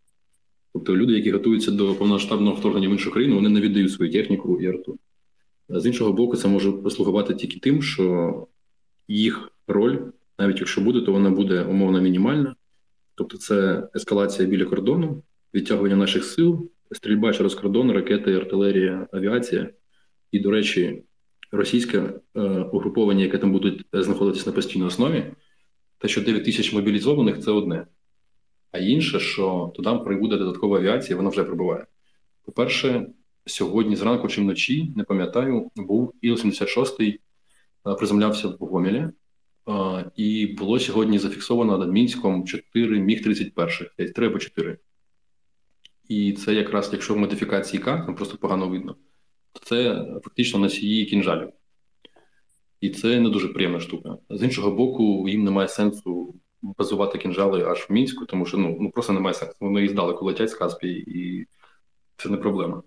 Тобто 0.73 0.97
люди, 0.97 1.12
які 1.12 1.31
готуються 1.31 1.71
до 1.71 1.95
повномасштабного 1.95 2.57
вторгнення 2.57 2.89
в 2.89 2.93
іншу 2.93 3.11
країну, 3.11 3.35
вони 3.35 3.49
не 3.49 3.61
віддають 3.61 3.93
свою 3.93 4.12
техніку 4.12 4.61
і 4.61 4.67
арту. 4.67 4.99
З 5.69 5.87
іншого 5.87 6.12
боку, 6.12 6.37
це 6.37 6.49
може 6.49 6.73
послугувати 6.73 7.35
тільки 7.35 7.61
тим, 7.61 7.83
що 7.83 8.47
їх 9.09 9.53
роль, 9.67 9.99
навіть 10.39 10.59
якщо 10.59 10.81
буде, 10.81 11.01
то 11.01 11.12
вона 11.12 11.31
буде 11.31 11.62
умовно 11.62 12.01
мінімальна. 12.01 12.56
Тобто, 13.17 13.39
це 13.39 13.89
ескалація 13.95 14.49
біля 14.49 14.65
кордону, 14.65 15.23
відтягування 15.55 15.97
наших 15.97 16.25
сил, 16.25 16.71
стрільба 16.93 17.33
через 17.33 17.55
кордон, 17.55 17.93
ракети, 17.93 18.37
артилерія, 18.37 19.09
авіація. 19.13 19.71
І, 20.33 20.41
до 20.41 20.51
речі, 20.51 21.03
російське 21.53 21.99
е, 22.35 22.41
угруповання, 22.73 23.23
яке 23.25 23.39
там 23.39 23.53
будуть 23.53 23.87
знаходитися 23.93 24.51
на 24.51 24.53
постійній 24.57 24.85
основі, 24.85 25.25
те, 25.99 26.09
що 26.09 26.21
9 26.21 26.45
тисяч 26.45 26.73
мобілізованих 26.73 27.41
це 27.41 27.51
одне. 27.51 27.87
А 28.73 28.79
інше, 28.79 29.21
що 29.21 29.73
туди 29.77 29.91
прибуде 30.05 30.37
додаткова 30.37 30.79
авіація, 30.79 31.17
вона 31.17 31.31
вже 31.31 31.45
прибуває. 31.45 31.87
По-перше, 32.45 33.07
сьогодні 33.47 33.97
зранку 33.97 34.29
чи 34.29 34.41
вночі, 34.41 34.93
не 34.97 35.05
пам'ятаю, 35.05 35.71
був 35.77 36.15
Іл-76 36.23 37.19
е, 37.87 37.95
приземлявся 37.95 38.49
в 38.49 38.57
Гомелі, 38.61 38.97
е, 38.99 39.13
і 40.17 40.47
було 40.47 40.79
сьогодні 40.79 41.19
зафіксовано 41.19 41.79
над 41.79 41.93
Мінськом 41.93 42.47
4 42.47 43.01
міг 43.01 43.23
31 43.23 44.13
3 44.15 44.27
або 44.27 44.39
4. 44.39 44.79
І 46.09 46.33
це 46.33 46.55
якраз, 46.55 46.91
якщо 46.93 47.15
в 47.15 47.19
модифікації 47.19 47.83
К, 47.83 48.03
там 48.07 48.15
просто 48.15 48.37
погано 48.37 48.69
видно 48.69 48.97
то 49.57 49.65
це 49.65 50.05
фактично 50.25 50.59
носії 50.59 51.07
кінжалів. 51.07 51.49
І 52.81 52.91
це 52.91 53.21
не 53.21 53.29
дуже 53.29 53.49
приємна 53.49 53.81
штука. 53.81 54.17
З 54.31 54.43
іншого 54.43 54.71
боку, 54.71 55.29
їм 55.29 55.45
немає 55.45 55.69
сенсу 55.69 56.35
базувати 56.63 57.19
кінжали 57.19 57.65
аж 57.65 57.87
в 57.89 57.93
мінську, 57.93 58.27
тому 58.27 58.47
що 58.47 58.59
ну, 58.59 58.77
ну 58.81 58.91
просто 58.91 59.13
немає 59.13 59.35
сенсу. 59.35 59.57
Вони 59.61 59.85
і 59.85 59.89
здалеку 59.89 60.25
летять 60.25 60.51
з 60.51 60.55
Каспії, 60.55 61.19
і 61.21 61.47
це 62.17 62.29
не 62.29 62.37
проблема. 62.37 62.83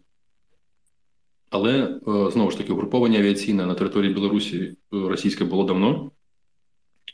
Але 1.49 1.83
е, 1.83 2.31
знову 2.31 2.51
ж 2.51 2.57
таки, 2.57 2.73
угруповання 2.73 3.19
авіаційне 3.19 3.65
на 3.65 3.75
території 3.75 4.13
Білорусі 4.13 4.57
е, 4.57 4.75
російське 4.91 5.45
було 5.45 5.63
давно, 5.63 6.11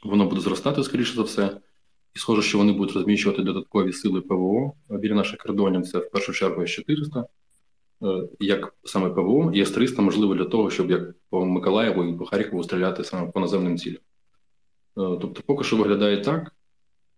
воно 0.05 0.25
буде 0.25 0.41
зростати, 0.41 0.83
скоріше 0.83 1.15
за 1.15 1.21
все. 1.21 1.57
І 2.15 2.19
схоже, 2.19 2.41
що 2.41 2.57
вони 2.57 2.73
будуть 2.73 2.95
розміщувати 2.95 3.43
додаткові 3.43 3.93
сили 3.93 4.21
ПВО 4.21 4.73
біля 4.89 5.13
наших 5.13 5.37
кордонів. 5.37 5.87
Це 5.87 5.99
в 5.99 6.11
першу 6.11 6.33
чергу 6.33 6.61
С-400. 6.61 7.25
Е, 8.03 8.27
як 8.39 8.75
саме 8.83 9.09
ПВО, 9.09 9.51
і 9.53 9.61
С-300 9.61 10.01
можливо 10.01 10.35
для 10.35 10.45
того, 10.45 10.69
щоб 10.69 10.91
як 10.91 11.15
по 11.29 11.45
Миколаєву 11.45 12.03
і 12.03 12.17
по 12.17 12.25
Харкову 12.25 12.63
стріляти 12.63 13.03
саме 13.03 13.31
по 13.31 13.39
наземним 13.39 13.77
цілям. 13.77 13.97
Е, 13.97 14.01
тобто, 14.95 15.41
поки 15.45 15.63
що 15.63 15.77
виглядає 15.77 16.21
так. 16.21 16.55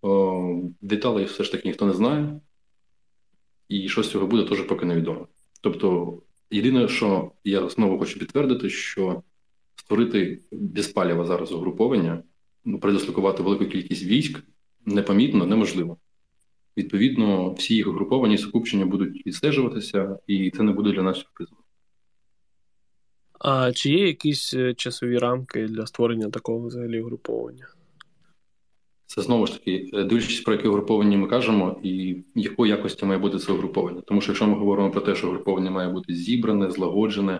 Е, 0.06 0.71
деталей 0.82 1.26
все 1.26 1.43
ж 1.43 1.52
таки 1.52 1.67
ніхто 1.67 1.86
не 1.86 1.93
знає, 1.93 2.39
і 3.69 3.89
що 3.89 4.04
з 4.04 4.10
цього 4.10 4.28
буде, 4.28 4.43
теж 4.43 4.62
поки 4.62 4.86
невідомо. 4.86 5.28
Тобто, 5.62 6.19
єдине, 6.52 6.88
що 6.88 7.32
я 7.43 7.69
знову 7.69 8.00
хочу 8.00 8.19
підтвердити, 8.19 8.69
що 8.69 9.23
створити 9.76 10.41
без 10.52 10.88
паліва 10.88 11.26
зараз 11.26 11.52
угруповання, 11.52 12.23
передислокувати 12.82 13.43
велику 13.43 13.65
кількість 13.65 14.03
військ 14.03 14.43
непомітно 14.86 15.45
неможливо. 15.45 15.97
Відповідно, 16.77 17.53
всі 17.53 17.75
їх 17.75 17.88
угруповані 17.88 18.38
скупчення 18.38 18.86
будуть 18.86 19.27
відстежуватися, 19.27 20.19
і 20.27 20.51
це 20.51 20.63
не 20.63 20.71
буде 20.71 20.91
для 20.91 21.01
нас 21.01 21.17
сюрпризом. 21.17 21.58
А 23.39 23.71
чи 23.71 23.89
є 23.89 24.08
якісь 24.08 24.53
е, 24.53 24.73
часові 24.73 25.17
рамки 25.17 25.67
для 25.67 25.86
створення 25.86 26.30
такого 26.30 26.67
взагалі 26.67 27.01
угруповання? 27.01 27.67
Це 29.06 29.21
знову 29.21 29.47
ж 29.47 29.53
таки, 29.53 29.89
е, 29.93 30.03
дивлячись, 30.03 30.41
про 30.41 30.53
яке 30.53 30.69
угруповання 30.69 31.17
ми 31.17 31.27
кажемо, 31.27 31.80
і 31.84 32.23
якої 32.36 32.71
якості 32.71 33.06
має 33.06 33.19
бути 33.19 33.38
це 33.38 33.51
угруповання. 33.51 34.01
Тому 34.01 34.21
що 34.21 34.32
якщо 34.32 34.47
ми 34.47 34.58
говоримо 34.58 34.91
про 34.91 35.01
те, 35.01 35.15
що 35.15 35.27
угруповання 35.27 35.71
має 35.71 35.89
бути 35.89 36.15
зібране, 36.15 36.71
злагоджене 36.71 37.39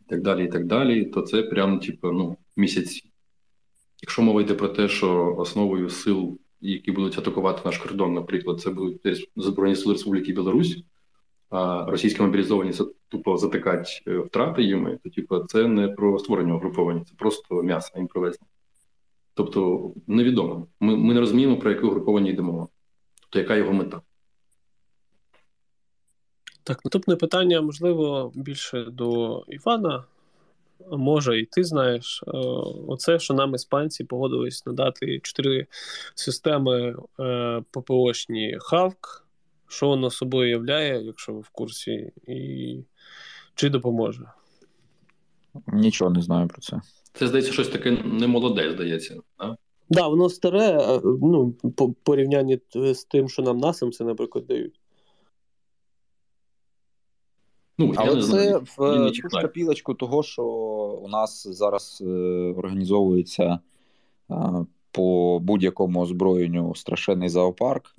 і 0.00 0.04
так 0.10 0.22
далі, 0.22 0.44
і 0.44 0.48
так 0.48 0.66
далі, 0.66 1.04
то 1.04 1.22
це 1.22 1.42
прямо 1.42 1.78
типу, 1.78 2.12
ну, 2.12 2.36
місяці. 2.56 3.11
Якщо 4.02 4.22
мова 4.22 4.42
йде 4.42 4.54
про 4.54 4.68
те, 4.68 4.88
що 4.88 5.34
основою 5.38 5.90
сил 5.90 6.38
які 6.62 6.92
будуть 6.92 7.18
атакувати 7.18 7.62
наш 7.64 7.78
кордон, 7.78 8.14
наприклад, 8.14 8.60
це 8.60 8.70
будуть 8.70 9.30
Збройні 9.36 9.76
сили 9.76 9.94
Республіки 9.94 10.32
Білорусь, 10.32 10.84
а 11.50 11.86
російські 11.90 12.22
мобілізовані 12.22 12.72
це 12.72 12.84
тупо 13.08 13.36
затикать 13.36 14.02
е, 14.06 14.18
втрати 14.18 14.62
їм, 14.62 14.98
то 15.04 15.10
типу, 15.10 15.38
це 15.38 15.68
не 15.68 15.88
про 15.88 16.18
створення 16.18 16.54
угруповання, 16.54 17.04
це 17.04 17.14
просто 17.18 17.62
м'ясо 17.62 17.92
їм 17.96 18.06
привезли. 18.06 18.46
Тобто 19.34 19.92
невідомо. 20.06 20.66
Ми 20.80 20.96
ми 20.96 21.14
не 21.14 21.20
розуміємо, 21.20 21.58
про 21.58 21.70
яке 21.70 21.86
угруповання 21.86 22.30
йдемо. 22.30 22.68
Тобто, 23.20 23.38
яка 23.38 23.56
його 23.56 23.72
мета. 23.72 24.00
Так, 26.62 26.84
наступне 26.84 27.16
питання, 27.16 27.60
можливо, 27.60 28.32
більше 28.34 28.84
до 28.84 29.42
Івана. 29.48 30.04
Може, 30.90 31.40
і 31.40 31.46
ти 31.46 31.64
знаєш, 31.64 32.24
е, 32.26 32.30
оце, 32.88 33.18
що 33.18 33.34
нам 33.34 33.54
іспанці 33.54 34.04
погодились 34.04 34.66
надати 34.66 35.20
чотири 35.22 35.66
системи 36.14 36.96
е, 37.20 37.62
ППОшні 37.70 38.56
Хавк, 38.60 39.26
що 39.68 39.88
воно 39.88 40.10
собою 40.10 40.50
являє, 40.50 41.02
якщо 41.02 41.32
ви 41.32 41.40
в 41.40 41.48
курсі, 41.48 42.12
і 42.28 42.78
чи 43.54 43.68
допоможе? 43.68 44.24
Нічого 45.66 46.10
не 46.10 46.22
знаю 46.22 46.48
про 46.48 46.60
це. 46.60 46.80
Це 47.12 47.26
здається, 47.26 47.52
щось 47.52 47.68
таке 47.68 47.90
немолоде, 47.90 48.72
здається. 48.72 49.16
Так, 49.38 49.54
да, 49.90 50.08
воно 50.08 50.28
старе, 50.28 51.00
ну, 51.04 51.52
по 51.76 51.92
порівнянні 51.92 52.58
з 52.74 53.04
тим, 53.04 53.28
що 53.28 53.42
нам 53.42 53.58
насамці, 53.58 54.04
наприклад, 54.04 54.46
дають. 54.46 54.80
Ну, 57.86 57.94
Але 57.96 58.16
це 58.16 58.22
знаю, 58.22 58.66
в 58.76 59.10
ту 59.10 59.28
шкапілочку 59.30 59.94
того, 59.94 60.22
що 60.22 60.44
у 61.02 61.08
нас 61.08 61.46
зараз 61.46 62.02
е, 62.06 62.10
організовується 62.56 63.58
е, 64.30 64.36
по 64.90 65.38
будь-якому 65.42 66.00
озброєнню 66.00 66.74
страшенний 66.74 67.28
зоопарк, 67.28 67.96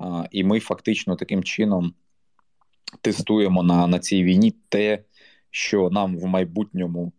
е, 0.00 0.28
і 0.30 0.44
ми 0.44 0.60
фактично 0.60 1.16
таким 1.16 1.42
чином 1.42 1.94
тестуємо 3.00 3.62
на, 3.62 3.86
на 3.86 3.98
цій 3.98 4.24
війні 4.24 4.54
те, 4.68 5.04
що 5.50 5.90
нам 5.90 6.18
в 6.18 6.24
майбутньому. 6.24 7.12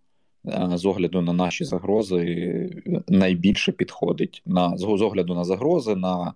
Е, 0.47 0.69
з 0.73 0.85
огляду 0.85 1.21
на 1.21 1.33
наші 1.33 1.65
загрози 1.65 2.83
найбільше 3.07 3.71
підходить 3.71 4.41
на 4.45 4.77
з 4.77 4.83
огляду 4.83 5.35
на 5.35 5.43
загрози, 5.43 5.95
на 5.95 6.33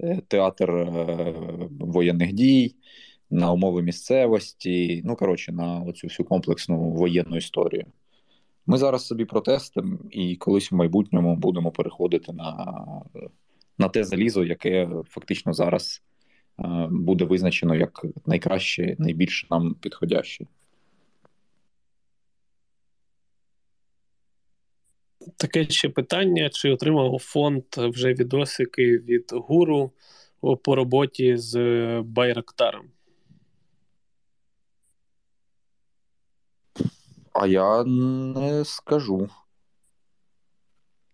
е, 0.00 0.20
театр 0.28 0.70
е, 0.70 1.34
воєнних 1.80 2.32
дій, 2.32 2.74
на 3.34 3.52
умови 3.52 3.82
місцевості, 3.82 5.02
ну 5.04 5.16
коротше, 5.16 5.52
на 5.52 5.80
оцю 5.80 6.06
всю 6.06 6.26
комплексну 6.26 6.90
воєнну 6.90 7.36
історію. 7.36 7.84
Ми 8.66 8.78
зараз 8.78 9.06
собі 9.06 9.24
протестимо 9.24 9.98
і 10.10 10.36
колись 10.36 10.72
в 10.72 10.74
майбутньому 10.74 11.36
будемо 11.36 11.70
переходити 11.70 12.32
на 12.32 12.76
на 13.78 13.88
те 13.88 14.04
залізо, 14.04 14.44
яке 14.44 14.88
фактично 15.08 15.52
зараз 15.52 16.02
е, 16.58 16.88
буде 16.90 17.24
визначено 17.24 17.74
як 17.74 18.06
найкраще, 18.26 18.96
найбільш 18.98 19.46
нам 19.50 19.74
підходяще. 19.74 20.46
Таке 25.36 25.68
ще 25.68 25.88
питання: 25.88 26.50
чи 26.50 26.70
отримав 26.70 27.18
фонд 27.18 27.64
вже 27.76 28.14
відосики 28.14 28.98
від 28.98 29.30
гуру 29.32 29.92
по 30.62 30.74
роботі 30.74 31.36
з 31.36 31.56
Байрактаром? 32.02 32.93
А 37.34 37.46
я 37.46 37.84
не 37.84 38.64
скажу. 38.64 39.28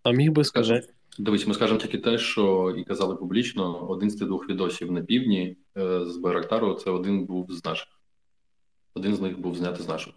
А 0.03 0.11
міг 0.11 0.33
би 0.33 0.45
сказати. 0.45 0.93
Дивись, 1.19 1.47
ми 1.47 1.55
скажемо 1.55 1.81
тільки 1.81 1.99
те, 1.99 2.19
що 2.19 2.75
і 2.79 2.85
казали 2.85 3.17
публічно: 3.17 3.89
один 3.89 4.11
з 4.11 4.17
тих 4.17 4.27
двох 4.27 4.49
відосів 4.49 4.93
на 4.93 5.03
півдні 5.03 5.57
е, 5.77 6.05
з 6.05 6.17
Байрактару 6.17 6.75
це 6.75 6.91
один 6.91 7.27
був 7.27 7.53
з 7.53 7.65
наших. 7.65 7.89
Один 8.95 9.15
з 9.15 9.21
них 9.21 9.39
був 9.39 9.57
знятий 9.57 9.85
з 9.85 9.89
нашого. 9.89 10.17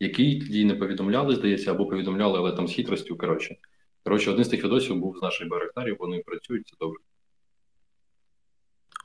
Який 0.00 0.40
тоді 0.40 0.64
не 0.64 0.74
повідомляли, 0.74 1.34
здається, 1.34 1.70
або 1.70 1.86
повідомляли, 1.86 2.38
але 2.38 2.52
там 2.52 2.68
з 2.68 2.72
хитростю. 2.72 3.16
Коротше, 3.16 3.56
коротше, 4.04 4.30
один 4.30 4.44
з 4.44 4.48
тих 4.48 4.64
відосів 4.64 4.96
був 4.96 5.18
з 5.18 5.22
наших 5.22 5.48
Байрактарів, 5.48 5.96
вони 5.98 6.22
працюють, 6.26 6.68
це 6.68 6.76
добре. 6.80 6.98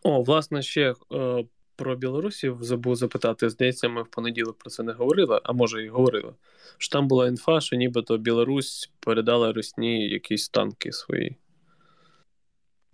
О, 0.03 0.23
власне, 0.23 0.61
ще 0.61 0.93
е, 1.13 1.45
про 1.79 1.95
білорусів 1.95 2.57
забув 2.61 2.95
запитати. 2.95 3.49
Здається, 3.49 3.89
ми 3.89 4.03
в 4.03 4.07
понеділок 4.07 4.57
про 4.57 4.69
це 4.69 4.83
не 4.83 4.91
говорили, 4.91 5.41
а 5.43 5.53
може 5.53 5.85
і 5.85 5.89
говорили. 5.89 6.33
Що 6.77 6.91
там 6.91 7.07
була 7.07 7.27
інфа, 7.27 7.61
що 7.61 7.75
нібито 7.75 8.17
Білорусь 8.17 8.91
передала 8.99 9.53
Росні 9.53 10.09
якісь 10.09 10.49
танки 10.49 10.91
свої. 10.91 11.29
Так, 11.29 11.37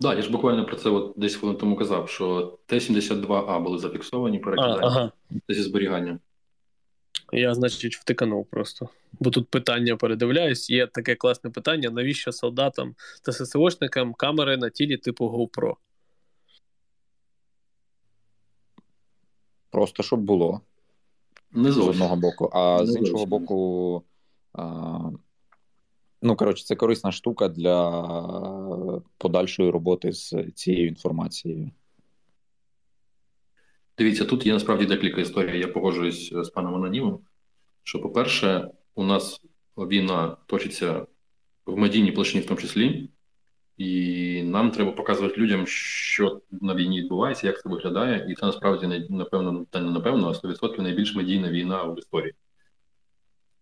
да, 0.00 0.14
я 0.14 0.22
ж 0.22 0.30
буквально 0.30 0.66
про 0.66 0.76
це 0.76 0.90
от 0.90 1.12
десь 1.16 1.36
хвилин 1.36 1.56
тому 1.56 1.76
казав, 1.76 2.08
що 2.08 2.58
Т-72А 2.66 3.62
були 3.62 3.78
зафіксовані 3.78 4.38
перекидані 4.38 4.80
ага. 4.82 5.12
зі 5.48 5.62
зберігання. 5.62 6.18
Я, 7.32 7.54
значить, 7.54 7.96
втиканув 7.96 8.46
просто. 8.46 8.88
Бо 9.20 9.30
тут 9.30 9.48
питання 9.48 9.96
передивляюсь, 9.96 10.70
є 10.70 10.86
таке 10.86 11.14
класне 11.14 11.50
питання: 11.50 11.90
навіщо 11.90 12.32
солдатам 12.32 12.94
та 13.22 13.32
ССОшникам 13.32 14.14
камери 14.14 14.56
на 14.56 14.70
тілі 14.70 14.96
типу 14.96 15.26
GoPro? 15.26 15.74
Просто 19.76 20.02
щоб 20.02 20.20
було 20.20 20.60
Не 21.52 21.72
з 21.72 21.78
одного 21.78 22.16
боку, 22.16 22.50
а 22.52 22.80
Не 22.80 22.86
з 22.86 22.96
іншого 22.96 23.18
зовсім. 23.18 23.28
боку, 23.28 24.02
а, 24.52 25.10
ну 26.22 26.36
коротше, 26.36 26.64
це 26.64 26.76
корисна 26.76 27.12
штука 27.12 27.48
для 27.48 29.02
подальшої 29.18 29.70
роботи 29.70 30.12
з 30.12 30.34
цією 30.54 30.88
інформацією. 30.88 31.70
Дивіться, 33.98 34.24
тут 34.24 34.46
є 34.46 34.52
насправді 34.52 34.86
декілька 34.86 35.20
історій. 35.20 35.60
Я 35.60 35.68
погоджуюсь 35.68 36.32
з 36.34 36.48
паном 36.48 36.74
Анонімом. 36.74 37.20
Що, 37.82 38.00
по-перше, 38.00 38.70
у 38.94 39.04
нас 39.04 39.40
війна 39.76 40.36
точиться 40.46 41.06
в 41.66 41.76
медійній 41.76 42.12
площині, 42.12 42.44
в 42.44 42.46
тому 42.46 42.60
числі, 42.60 43.10
і 43.76 44.42
нам 44.42 44.70
треба 44.70 44.92
показувати 44.92 45.36
людям, 45.40 45.66
що 45.66 46.40
на 46.50 46.74
війні 46.74 47.00
відбувається, 47.00 47.46
як 47.46 47.62
це 47.62 47.68
виглядає, 47.68 48.26
і 48.30 48.34
це 48.34 48.46
насправді 48.46 49.06
напевно, 49.10 49.66
та 49.70 49.80
не 49.80 49.90
напевно, 49.90 50.28
а 50.28 50.46
100% 50.46 50.82
найбільш 50.82 51.14
медійна 51.14 51.50
війна 51.50 51.82
в 51.82 51.98
історії. 51.98 52.34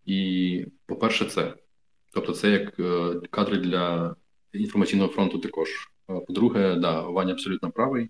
І, 0.06 0.66
по-перше, 0.86 1.24
це. 1.24 1.54
Тобто, 2.12 2.32
це 2.32 2.50
як 2.50 2.80
е, 2.80 3.20
кадри 3.30 3.56
для 3.56 4.16
інформаційного 4.52 5.08
фронту 5.08 5.38
також. 5.38 5.68
По-друге, 6.06 6.74
да, 6.74 7.00
Ваня 7.00 7.32
абсолютно 7.32 7.70
правий. 7.70 8.08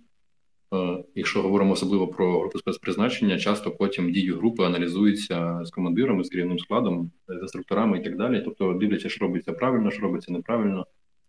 Е, 0.74 1.04
якщо 1.14 1.42
говоримо 1.42 1.72
особливо 1.72 2.08
про 2.08 2.40
групу 2.40 2.58
спецпризначення, 2.58 3.38
часто 3.38 3.70
потім 3.70 4.12
дії 4.12 4.32
групи 4.32 4.64
аналізуються 4.64 5.60
з 5.64 5.70
командирами, 5.70 6.24
з 6.24 6.28
керівним 6.28 6.58
складом, 6.58 7.10
з 7.28 7.42
інструкторами 7.42 7.98
і 7.98 8.04
так 8.04 8.16
далі. 8.16 8.42
Тобто, 8.44 8.72
дивляться, 8.72 9.08
що 9.08 9.24
робиться 9.24 9.52
правильно, 9.52 9.90
що 9.90 10.02
робиться 10.02 10.32
неправильно 10.32 10.86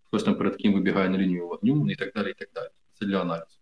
хтось 0.07 0.23
там 0.23 0.35
перед 0.35 0.55
ким 0.55 0.73
вибігає 0.73 1.09
на 1.09 1.17
лінію 1.17 1.47
вогню 1.47 1.91
і 1.91 1.95
так 1.95 2.13
далі. 2.15 2.29
і 2.29 2.33
так 2.33 2.49
далі. 2.55 2.67
Це 2.99 3.05
для 3.05 3.21
аналізу. 3.21 3.57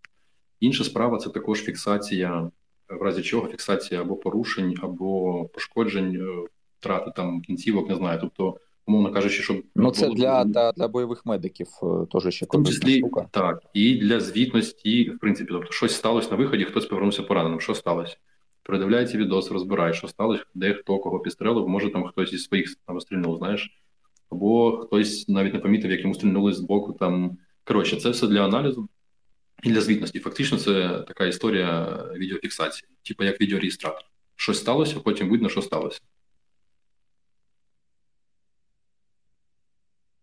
Інша 0.59 0.83
справа 0.83 1.17
це 1.17 1.29
також 1.29 1.63
фіксація, 1.63 2.51
в 2.89 3.01
разі 3.01 3.21
чого 3.21 3.47
фіксація 3.47 4.01
або 4.01 4.15
порушень, 4.15 4.75
або 4.81 5.45
пошкоджень, 5.45 6.15
е, 6.15 6.47
втрати 6.79 7.11
там 7.15 7.41
кінцівок, 7.41 7.89
не 7.89 7.95
знаю. 7.95 8.19
Тобто, 8.21 8.57
умовно 8.87 9.11
кажучи, 9.11 9.43
щоб 9.43 9.63
ну 9.75 9.91
це 9.91 10.05
було... 10.05 10.15
для 10.15 10.43
для, 10.43 10.71
для 10.71 10.87
бойових 10.87 11.25
медиків 11.25 11.67
е, 11.83 11.85
теж 12.11 12.33
ще 12.33 12.45
в 12.49 12.65
числі, 12.65 12.97
штука. 12.97 13.27
так 13.31 13.63
і 13.73 13.97
для 13.97 14.19
звітності, 14.19 15.09
в 15.09 15.19
принципі, 15.19 15.49
тобто 15.53 15.71
щось 15.71 15.95
сталося 15.95 16.31
на 16.31 16.37
виході, 16.37 16.63
хтось 16.63 16.85
повернувся 16.85 17.23
пораненим. 17.23 17.59
Що 17.59 17.75
сталося? 17.75 18.17
Передивляється 18.63 19.17
відос, 19.17 19.51
розбирає, 19.51 19.93
що 19.93 20.07
сталося, 20.07 20.43
де 20.53 20.73
хто 20.73 20.99
кого 20.99 21.19
підстрелив, 21.19 21.67
може 21.67 21.91
там 21.91 22.07
хтось 22.07 22.33
із 22.33 22.43
своїх 22.43 22.75
там 22.85 22.99
стрільнув, 22.99 23.37
знаєш 23.37 23.82
або 24.29 24.77
хтось 24.77 25.27
навіть 25.29 25.53
не 25.53 25.59
помітив, 25.59 25.91
як 25.91 26.01
йому 26.01 26.13
стрільнули 26.13 26.53
з 26.53 26.59
боку. 26.59 26.93
Там 26.93 27.37
коротше, 27.63 27.95
це 27.95 28.09
все 28.09 28.27
для 28.27 28.45
аналізу 28.45 28.89
і 29.63 29.71
для 29.71 29.81
звітності. 29.81 30.19
Фактично, 30.19 30.57
це 30.57 31.03
така 31.07 31.25
історія 31.25 31.85
відеофіксації, 32.15 32.89
типу 33.03 33.23
як 33.23 33.41
відеореєстратор. 33.41 34.03
Щось 34.35 34.59
сталося, 34.59 34.99
потім 34.99 35.29
видно, 35.29 35.49
що 35.49 35.61
сталося. 35.61 35.99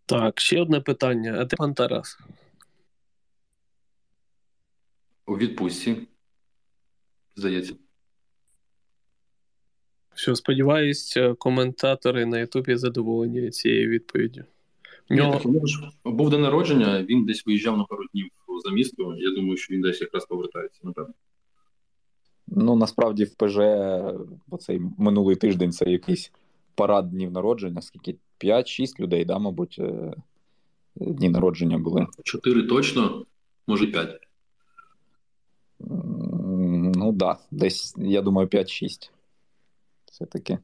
Так, 0.06 0.40
ще 0.40 0.60
одне 0.60 0.80
питання. 0.80 1.36
А 1.40 1.44
де 1.44 1.56
пан 1.56 1.74
Тарас? 1.74 2.18
У 5.26 5.36
відпустці. 5.36 6.08
Здається. 7.36 7.74
Що, 10.20 10.36
сподіваюсь, 10.36 11.16
е, 11.16 11.34
коментатори 11.34 12.26
на 12.26 12.38
Ютубі 12.38 12.76
задоволені 12.76 13.50
цією 13.50 13.88
відповіддю. 13.88 14.44
Нього... 15.10 15.40
Був 16.04 16.30
день 16.30 16.40
народження, 16.40 17.02
він 17.02 17.24
десь 17.24 17.46
виїжджав 17.46 17.78
на 17.78 17.84
пару 17.84 18.02
днів 18.12 18.28
за 18.64 18.70
місто. 18.70 19.14
Я 19.18 19.30
думаю, 19.30 19.56
що 19.56 19.74
він 19.74 19.80
десь 19.80 20.00
якраз 20.00 20.26
повертається, 20.26 20.80
напевно. 20.82 21.14
Ну, 22.46 22.76
насправді, 22.76 23.24
в 23.24 23.34
ПЖ 23.34 23.58
цей 24.58 24.80
минулий 24.98 25.36
тиждень 25.36 25.72
це 25.72 25.90
якийсь 25.90 26.32
парад 26.74 27.10
днів 27.10 27.30
народження, 27.30 27.82
скільки 27.82 28.16
5-6 28.40 29.00
людей, 29.00 29.24
да, 29.24 29.38
мабуть, 29.38 29.76
е, 29.78 30.14
дні 30.96 31.28
народження 31.28 31.78
були. 31.78 32.06
Чотири 32.24 32.62
точно, 32.62 33.26
може 33.66 33.86
5. 33.86 34.20
Ну 35.80 37.06
так, 37.06 37.14
да. 37.14 37.38
десь, 37.50 37.94
я 37.98 38.22
думаю, 38.22 38.48
5-6 38.48 39.10
все-таки. 40.20 40.58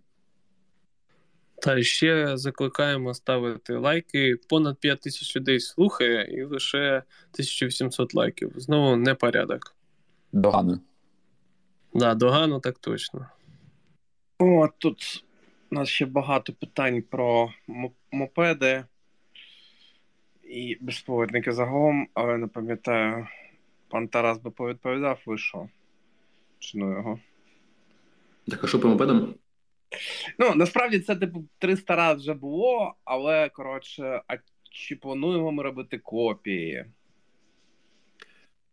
Та 1.62 1.82
ще 1.82 2.36
закликаємо 2.36 3.14
ставити 3.14 3.76
лайки. 3.76 4.36
Понад 4.48 4.78
5 4.78 5.00
тисяч 5.00 5.36
людей 5.36 5.60
слухає, 5.60 6.38
і 6.38 6.44
лише 6.44 6.96
1800 7.32 8.14
лайків. 8.14 8.52
Знову 8.56 8.96
не 8.96 9.14
порядок. 9.14 9.76
Догано. 10.32 10.80
Да, 11.94 12.14
догано, 12.14 12.60
так 12.60 12.78
точно. 12.78 13.26
О, 14.38 14.68
тут 14.78 15.24
У 15.70 15.74
нас 15.74 15.88
ще 15.88 16.06
багато 16.06 16.52
питань 16.52 17.02
про 17.02 17.52
мопеди 18.12 18.84
і 20.44 20.78
безповоротники 20.80 21.52
загалом, 21.52 22.08
але 22.14 22.38
не 22.38 22.46
пам'ятаю, 22.46 23.26
пан 23.88 24.08
Тарас 24.08 24.38
би 24.38 24.50
повідповідав, 24.50 25.20
ви 25.26 25.38
що? 25.38 25.68
Чи 26.58 26.78
ну 26.78 26.92
його? 26.92 27.18
Так, 28.48 28.64
а 28.64 28.66
що 28.66 28.80
по 28.80 28.88
мопедам? 28.88 29.34
Ну, 30.38 30.54
насправді 30.54 31.00
це, 31.00 31.16
типу, 31.16 31.44
300 31.58 31.96
разів 31.96 32.20
вже 32.20 32.34
було, 32.34 32.94
але 33.04 33.48
коротше, 33.48 34.22
а 34.28 34.36
чи 34.70 34.96
плануємо 34.96 35.52
ми 35.52 35.62
робити 35.62 35.98
копії? 35.98 36.84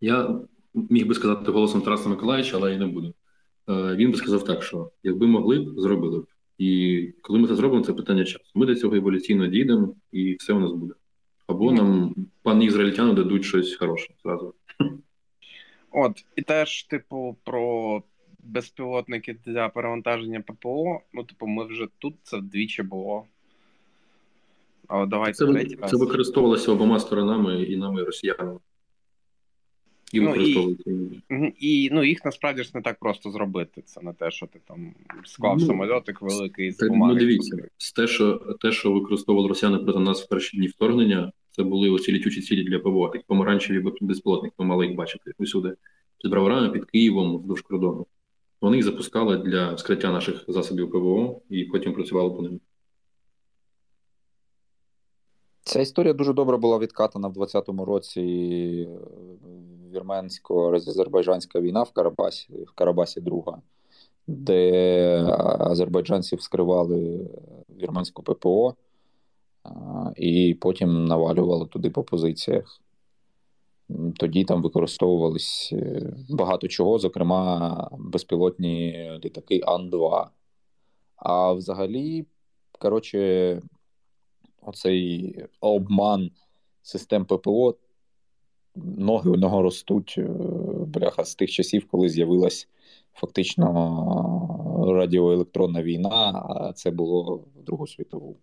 Я 0.01 0.39
міг 0.74 1.07
би 1.07 1.16
сказати 1.16 1.51
голосом 1.51 1.82
Тараса 1.82 2.09
Миколаївича, 2.09 2.57
але 2.57 2.72
я 2.72 2.78
не 2.78 2.86
буду. 2.86 3.14
Е, 3.70 3.95
він 3.95 4.11
би 4.11 4.18
сказав 4.18 4.45
так, 4.45 4.64
що 4.64 4.91
якби 5.03 5.28
могли 5.28 5.59
б, 5.59 5.80
зробили 5.80 6.20
б. 6.20 6.28
І 6.57 7.14
коли 7.22 7.39
ми 7.39 7.47
це 7.47 7.55
зробимо, 7.55 7.84
це 7.84 7.93
питання 7.93 8.26
часу. 8.26 8.45
Ми 8.55 8.66
до 8.66 8.76
цього 8.76 8.95
еволюційно 8.95 9.47
дійдемо, 9.47 9.95
і 10.11 10.34
все 10.34 10.53
у 10.53 10.59
нас 10.59 10.72
буде. 10.72 10.93
Або 11.47 11.72
нам 11.72 12.16
пан 12.43 12.64
ізраїльтяни 12.64 13.14
дадуть 13.14 13.45
щось 13.45 13.76
хороше 13.76 14.14
зразу. 14.24 14.53
От, 15.91 16.26
і 16.36 16.41
теж, 16.41 16.84
типу, 16.84 17.38
про 17.43 18.03
безпілотники 18.44 19.36
для 19.46 19.70
перевантаження 19.70 20.41
ППО. 20.41 21.02
Ну, 21.14 21.24
типу, 21.24 21.48
ми 21.48 21.66
вже 21.66 21.88
тут 22.00 22.16
це 22.24 22.38
вдвічі 22.38 22.84
було. 22.84 23.26
Але 24.88 25.06
давайте 25.06 25.34
це, 25.34 25.46
третій 25.46 25.76
раз. 25.76 25.91
Це 25.91 25.98
використовувалося 25.98 26.72
обома 26.72 27.00
сторонами 27.00 27.64
і 27.64 27.78
нами, 27.78 28.02
і 28.02 28.04
росіянами. 28.04 28.60
І 30.14 30.22
ну. 30.22 30.36
І, 30.36 30.78
і 31.60 31.89
ну, 31.91 32.04
їх 32.04 32.26
насправді 32.26 32.64
ж 32.64 32.72
не 32.74 32.82
так 32.82 33.00
просто 33.00 33.32
зробити. 33.32 33.82
Це 33.86 34.02
не 34.02 34.14
те, 34.14 34.32
що 34.32 34.48
ти 34.48 34.60
там 34.68 34.94
склав 35.26 35.58
ну, 35.60 35.66
самольотик 35.66 36.22
великий 36.22 36.72
з 36.72 36.88
бумаги. 36.88 37.14
Ну, 37.14 37.20
дивіться, 37.20 37.58
те, 37.96 38.08
що 38.08 38.34
те, 38.62 38.72
що 38.72 38.91
використовували 38.91 39.50
росіяни 39.50 39.78
проти 39.78 40.00
нас 40.00 40.24
в 40.24 40.30
перші 40.30 40.58
дні 40.58 40.68
вторгнення, 40.68 41.32
це 41.52 41.64
були 41.64 41.89
оці 41.89 42.12
літючі 42.12 42.41
цілі 42.41 42.64
для 42.64 42.80
ПВО. 42.80 43.10
Так 43.10 43.24
помаранчеві 43.24 43.86
безпілотники, 44.02 44.56
ми 44.60 44.66
мали 44.66 44.88
їх 44.88 44.96
бачити 44.96 45.32
усюди. 45.38 45.76
Під 46.22 46.32
Браварами, 46.32 46.70
під 46.70 46.86
Києвом, 46.86 47.38
вздовж 47.38 47.62
кордону. 47.62 48.06
Вони 48.64 48.78
їх 48.78 48.86
запускали 48.86 49.38
для 49.38 49.78
скриття 49.78 50.11
наших 50.11 50.45
засобів 50.47 50.91
ПВО 50.91 51.41
і 51.49 51.64
потім 51.64 51.93
працювали 51.93 52.30
по 52.30 52.41
ним. 52.41 52.59
Ця 55.64 55.82
історія 55.82 56.14
дуже 56.14 56.34
добре 56.34 56.57
була 56.57 56.78
відкатана 56.78 57.28
в 57.28 57.34
20-му 57.34 57.86
році 57.86 58.22
е, 58.22 59.97
вірменсько-азербайджанська 59.97 61.61
війна 61.61 61.84
в 61.84 61.91
Карабасі, 61.91 62.53
в 62.53 62.72
Карабасі 62.72 63.22
друга, 63.22 63.61
де 64.28 65.24
азербайджанці 65.59 66.36
вскривали 66.36 67.30
вірменську 67.82 68.24
ППО 68.24 68.76
і 70.16 70.57
потім 70.61 71.05
навалювали 71.05 71.66
туди 71.66 71.89
по 71.89 72.03
позиціях. 72.03 72.83
Тоді 74.16 74.44
там 74.44 74.62
використовувались 74.62 75.70
е, 75.74 76.14
багато 76.30 76.68
чого, 76.68 77.00
зокрема 77.00 77.90
безпілотні 78.00 79.10
літаки 79.26 79.62
Ан-2. 79.66 80.28
А 81.16 81.54
взагалі, 81.54 82.26
коротше, 82.80 83.62
оцей 84.62 85.36
обман 85.60 86.32
систем 86.82 87.26
ППО, 87.26 87.76
ноги 88.76 89.30
у 89.30 89.36
нього 89.36 89.62
ростуть 89.62 90.16
е, 90.18 90.28
бляха 90.88 91.24
з 91.24 91.36
тих 91.36 91.52
часів, 91.52 91.88
коли 91.88 92.10
з'явилась 92.10 92.68
фактично 93.14 93.68
радіоелектронна 94.88 95.84
війна, 95.84 96.46
а 96.50 96.74
це 96.74 96.92
було 96.92 97.36
в 97.56 97.64
Другу 97.64 97.88
світову. 97.88 98.38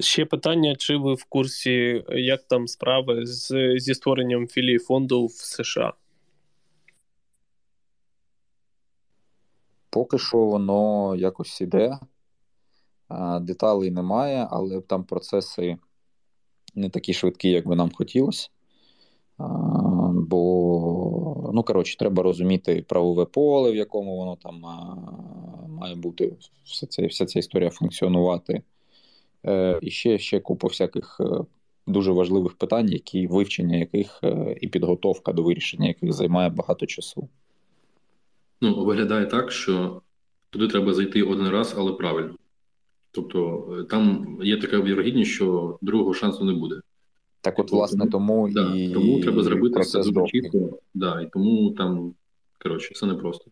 Ще 0.00 0.24
питання: 0.24 0.76
чи 0.76 0.96
ви 0.96 1.14
в 1.14 1.24
курсі, 1.24 2.04
як 2.08 2.42
там 2.42 2.68
справи 2.68 3.26
з, 3.26 3.74
зі 3.78 3.94
створенням 3.94 4.48
філії 4.48 4.78
фонду 4.78 5.26
в 5.26 5.32
США? 5.32 5.92
Поки 9.90 10.18
що 10.18 10.38
воно 10.38 11.14
якось 11.16 11.60
іде, 11.60 11.98
деталей 13.40 13.90
немає, 13.90 14.48
але 14.50 14.80
там 14.80 15.04
процеси 15.04 15.78
не 16.74 16.90
такі 16.90 17.14
швидкі, 17.14 17.50
як 17.50 17.68
би 17.68 17.76
нам 17.76 17.90
хотілося. 17.94 18.48
Бо, 20.14 21.50
ну, 21.54 21.62
коротше, 21.62 21.98
треба 21.98 22.22
розуміти 22.22 22.84
правове 22.88 23.24
поле, 23.24 23.72
в 23.72 23.76
якому 23.76 24.16
воно 24.16 24.36
там 24.36 24.60
має 25.68 25.94
бути 25.94 26.36
вся 26.64 26.86
ця, 26.86 27.06
вся 27.06 27.26
ця 27.26 27.38
історія 27.38 27.70
функціонувати. 27.70 28.62
Е, 29.46 29.78
і 29.82 29.90
ще 29.90 30.18
ще 30.18 30.40
купа 30.40 30.68
всяких 30.68 31.20
е, 31.20 31.24
дуже 31.86 32.12
важливих 32.12 32.52
питань, 32.52 32.88
які 32.88 33.26
вивчення 33.26 33.76
яких 33.76 34.20
е, 34.24 34.56
і 34.60 34.68
підготовка 34.68 35.32
до 35.32 35.42
вирішення 35.42 35.88
яких 35.88 36.12
займає 36.12 36.48
багато 36.48 36.86
часу. 36.86 37.28
Ну, 38.60 38.84
виглядає 38.84 39.26
так, 39.26 39.52
що 39.52 40.02
туди 40.50 40.68
треба 40.68 40.94
зайти 40.94 41.22
один 41.22 41.48
раз, 41.48 41.74
але 41.78 41.92
правильно. 41.92 42.34
Тобто 43.10 43.66
там 43.90 44.38
є 44.42 44.56
така 44.56 44.80
вірогідність, 44.80 45.30
що 45.30 45.78
другого 45.82 46.14
шансу 46.14 46.44
не 46.44 46.52
буде. 46.52 46.80
Так, 47.40 47.58
от, 47.58 47.72
власне, 47.72 48.06
тому 48.06 48.48
да, 48.52 48.74
і 48.74 48.88
тому 48.92 49.20
треба 49.20 49.42
зробити 49.42 49.80
все 49.80 49.98
дуже 49.98 50.26
чітко. 50.26 50.78
Да, 50.94 51.20
і 51.20 51.30
тому 51.32 51.70
там 51.70 52.14
коротше, 52.62 52.94
все 52.94 53.06
непросто. 53.06 53.50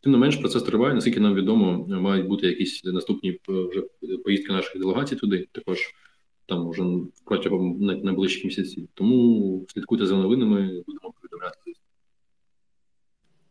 Тим 0.00 0.12
не 0.12 0.18
менш, 0.18 0.36
процес 0.36 0.62
триває, 0.62 0.94
наскільки 0.94 1.20
нам 1.20 1.34
відомо, 1.34 1.86
мають 1.88 2.26
бути 2.26 2.46
якісь 2.46 2.84
наступні 2.84 3.30
е, 3.30 3.38
вже 3.46 3.82
поїздки 4.24 4.52
наших 4.52 4.80
делегацій 4.80 5.16
туди, 5.16 5.48
також 5.52 5.78
там 6.46 6.70
вже 6.70 6.82
протягом 7.24 7.76
найближчих 7.80 8.44
місяців. 8.44 8.88
Тому 8.94 9.66
слідкуйте 9.68 10.06
за 10.06 10.16
новинами, 10.16 10.82
будемо 10.86 11.12
повідомляти. 11.20 11.56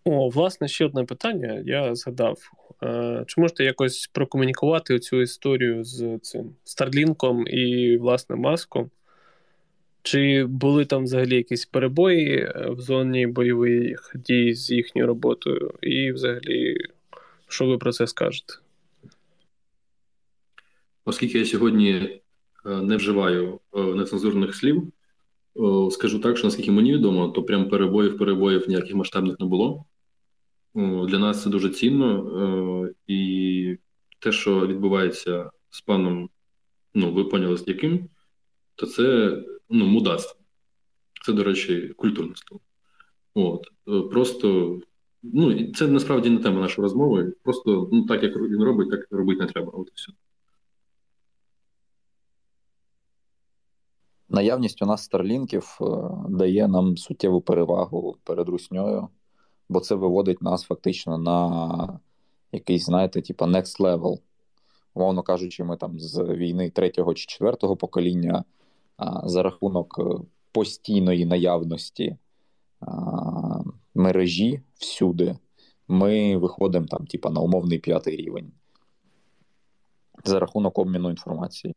О, 0.03 0.29
власне, 0.29 0.67
ще 0.67 0.85
одне 0.85 1.03
питання. 1.03 1.63
Я 1.65 1.95
згадав. 1.95 2.37
Е, 2.83 3.23
чи 3.27 3.41
можете 3.41 3.63
якось 3.63 4.07
прокомунікувати 4.13 4.99
цю 4.99 5.21
історію 5.21 5.83
з 5.83 6.19
цим 6.21 6.55
Старлінком 6.63 7.47
і, 7.47 7.97
власне, 7.97 8.35
маском? 8.35 8.89
Чи 10.01 10.45
були 10.45 10.85
там 10.85 11.03
взагалі 11.03 11.35
якісь 11.35 11.65
перебої 11.65 12.37
е, 12.37 12.69
в 12.69 12.81
зоні 12.81 13.27
бойових 13.27 14.11
дій 14.15 14.53
з 14.53 14.71
їхньою 14.71 15.07
роботою? 15.07 15.73
І 15.81 16.11
взагалі, 16.11 16.77
що 17.47 17.65
ви 17.65 17.77
про 17.77 17.91
це 17.91 18.07
скажете? 18.07 18.53
Оскільки 21.05 21.39
я 21.39 21.45
сьогодні 21.45 21.91
е, 21.91 22.21
не 22.69 22.95
вживаю 22.95 23.59
е, 23.73 23.81
нецензурних 23.81 24.55
слів, 24.55 24.91
скажу 25.91 26.19
так, 26.19 26.37
що 26.37 26.47
наскільки 26.47 26.71
мені 26.71 26.93
відомо, 26.93 27.27
то 27.27 27.43
прям 27.43 27.69
перебоїв 27.69 28.17
перебоїв 28.17 28.69
ніяких 28.69 28.95
масштабних 28.95 29.39
не 29.39 29.45
було. 29.45 29.85
Для 30.75 31.19
нас 31.19 31.43
це 31.43 31.49
дуже 31.49 31.69
цінно, 31.69 32.89
і 33.07 33.77
те, 34.19 34.31
що 34.31 34.67
відбувається 34.67 35.51
з 35.69 35.81
паном, 35.81 36.29
ну 36.93 37.13
ви 37.13 37.23
поняли, 37.23 37.57
з 37.57 37.67
яким, 37.67 38.09
то 38.75 38.85
це 38.85 39.37
ну, 39.70 39.86
мудацтво. 39.86 40.39
Це, 41.26 41.34
до 41.34 41.43
речі, 41.43 41.93
культурне 41.97 42.34
слово. 42.36 42.61
От. 43.34 43.67
Е, 43.88 44.09
просто, 44.09 44.80
ну, 45.24 45.72
це 45.74 45.88
насправді 45.88 46.30
не 46.30 46.39
тема 46.39 46.61
нашої 46.61 46.84
розмови. 46.84 47.34
Просто 47.43 47.89
ну, 47.91 48.05
так, 48.05 48.24
як 48.24 48.36
він 48.36 48.63
робить, 48.63 48.89
так 48.89 49.07
робити 49.11 49.41
не 49.41 49.47
треба. 49.47 49.72
От 49.76 49.88
і 49.88 49.91
все. 49.95 50.11
Наявність 54.30 54.82
у 54.82 54.86
нас 54.86 55.03
старлінків 55.03 55.78
е, 55.82 55.86
дає 56.30 56.67
нам 56.67 56.97
суттєву 56.97 57.41
перевагу 57.41 58.17
перед 58.24 58.49
русньою, 58.49 59.07
бо 59.70 59.80
це 59.80 59.95
виводить 59.95 60.41
нас 60.41 60.63
фактично 60.63 61.17
на 61.17 61.99
якийсь, 62.51 62.86
знаєте, 62.86 63.22
типу 63.22 63.45
next 63.45 63.80
level. 63.80 64.20
Умовно 64.93 65.24
кажучи, 65.24 65.63
ми 65.63 65.78
там 65.78 65.99
з 65.99 66.24
війни 66.24 66.70
третього 66.70 67.13
чи 67.13 67.26
четвертого 67.26 67.78
покоління 67.78 68.43
за 69.23 69.43
рахунок 69.43 69.99
е, 69.99 70.25
постійної 70.51 71.25
наявності 71.25 72.17
мережі 73.95 74.61
всюди, 74.73 75.37
ми 75.87 76.37
виходимо 76.37 76.85
там, 76.85 77.07
типа, 77.07 77.29
на 77.29 77.41
умовний 77.41 77.79
п'ятий 77.79 78.15
рівень 78.15 78.51
за 80.23 80.39
рахунок 80.39 80.79
обміну 80.79 81.09
інформації. 81.09 81.75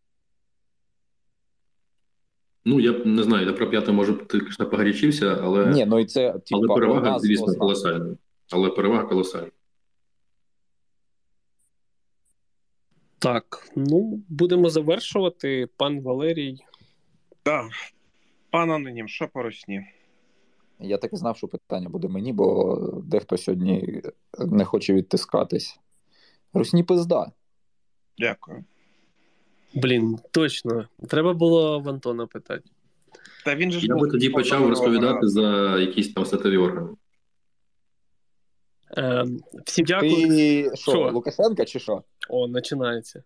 Ну, 2.65 2.81
я 2.81 2.93
не 3.05 3.23
знаю, 3.23 3.47
я 3.47 3.53
про 3.53 3.71
п'яте, 3.71 3.93
може, 3.93 4.13
ти 4.13 4.39
звісно, 4.39 4.71
погорячився, 4.71 5.39
але 5.43 5.67
Ні, 5.67 5.87
ну 5.87 5.99
і 5.99 6.05
це, 6.05 6.33
типа, 6.33 6.43
але 6.53 6.69
перевага, 6.69 7.19
звісно, 7.19 7.55
колосальна. 7.55 8.17
Але 8.51 8.71
перевага 8.71 9.05
колосальна. 9.05 9.51
Так, 13.19 13.69
ну 13.77 14.23
будемо 14.29 14.71
завершувати. 14.71 15.69
Пан 15.77 16.01
Валерій 16.01 16.59
так. 17.43 17.71
Пан 18.51 18.71
Анонім, 18.71 19.09
що 19.09 19.29
по 19.29 19.43
русні? 19.43 19.87
Я 20.79 20.99
так 20.99 21.13
і 21.13 21.17
знав, 21.17 21.37
що 21.37 21.49
питання 21.49 21.89
буде 21.89 22.09
мені, 22.09 22.33
бо 22.33 22.77
дехто 23.05 23.37
сьогодні 23.37 24.03
не 24.39 24.65
хоче 24.65 24.95
відтискатись. 24.95 25.81
Русні 26.55 26.83
пизда. 26.83 27.33
Дякую. 28.19 28.65
Блін, 29.75 30.19
точно. 30.31 30.89
Треба 31.09 31.33
було 31.33 31.81
в 31.81 31.89
Антона 31.89 32.27
питати. 32.27 32.71
Та 33.45 33.55
він 33.55 33.73
же 33.73 33.81
ж 33.81 33.87
Я 33.87 33.95
би 33.95 34.09
тоді 34.09 34.29
почав 34.31 34.69
розповідати 34.69 35.29
за 35.29 35.79
якісь 35.79 36.13
там 36.13 36.25
статеві 36.25 36.57
органи. 36.57 36.89
Е, 38.97 39.25
всім 39.65 39.85
дякую. 39.85 40.29
Ти 40.29 40.71
що, 40.75 40.91
Що? 40.91 41.11
Лукашенка 41.13 41.65
чи 41.65 41.79
що? 41.79 42.03
О, 42.29 42.53
починається. 42.53 43.23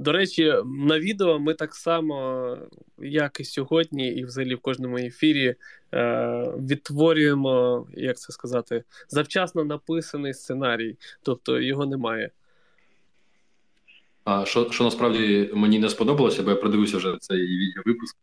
До 0.00 0.12
речі, 0.12 0.54
на 0.64 0.98
відео 0.98 1.38
ми 1.38 1.54
так 1.54 1.74
само, 1.74 2.56
як 2.98 3.40
і 3.40 3.44
сьогодні, 3.44 4.08
і 4.08 4.24
взагалі 4.24 4.54
в 4.54 4.60
кожному 4.60 4.96
ефірі 4.98 5.54
е, 5.94 6.54
відтворюємо, 6.58 7.86
як 7.94 8.18
це 8.18 8.32
сказати, 8.32 8.84
завчасно 9.08 9.64
написаний 9.64 10.34
сценарій, 10.34 10.96
тобто 11.22 11.60
його 11.60 11.86
немає. 11.86 12.30
А 14.24 14.44
що, 14.44 14.70
що 14.70 14.84
насправді 14.84 15.50
мені 15.54 15.78
не 15.78 15.88
сподобалося, 15.88 16.42
бо 16.42 16.50
я 16.50 16.56
продивився 16.56 16.96
вже 16.96 17.16
цей 17.20 17.38
відеовипуск. 17.38 18.16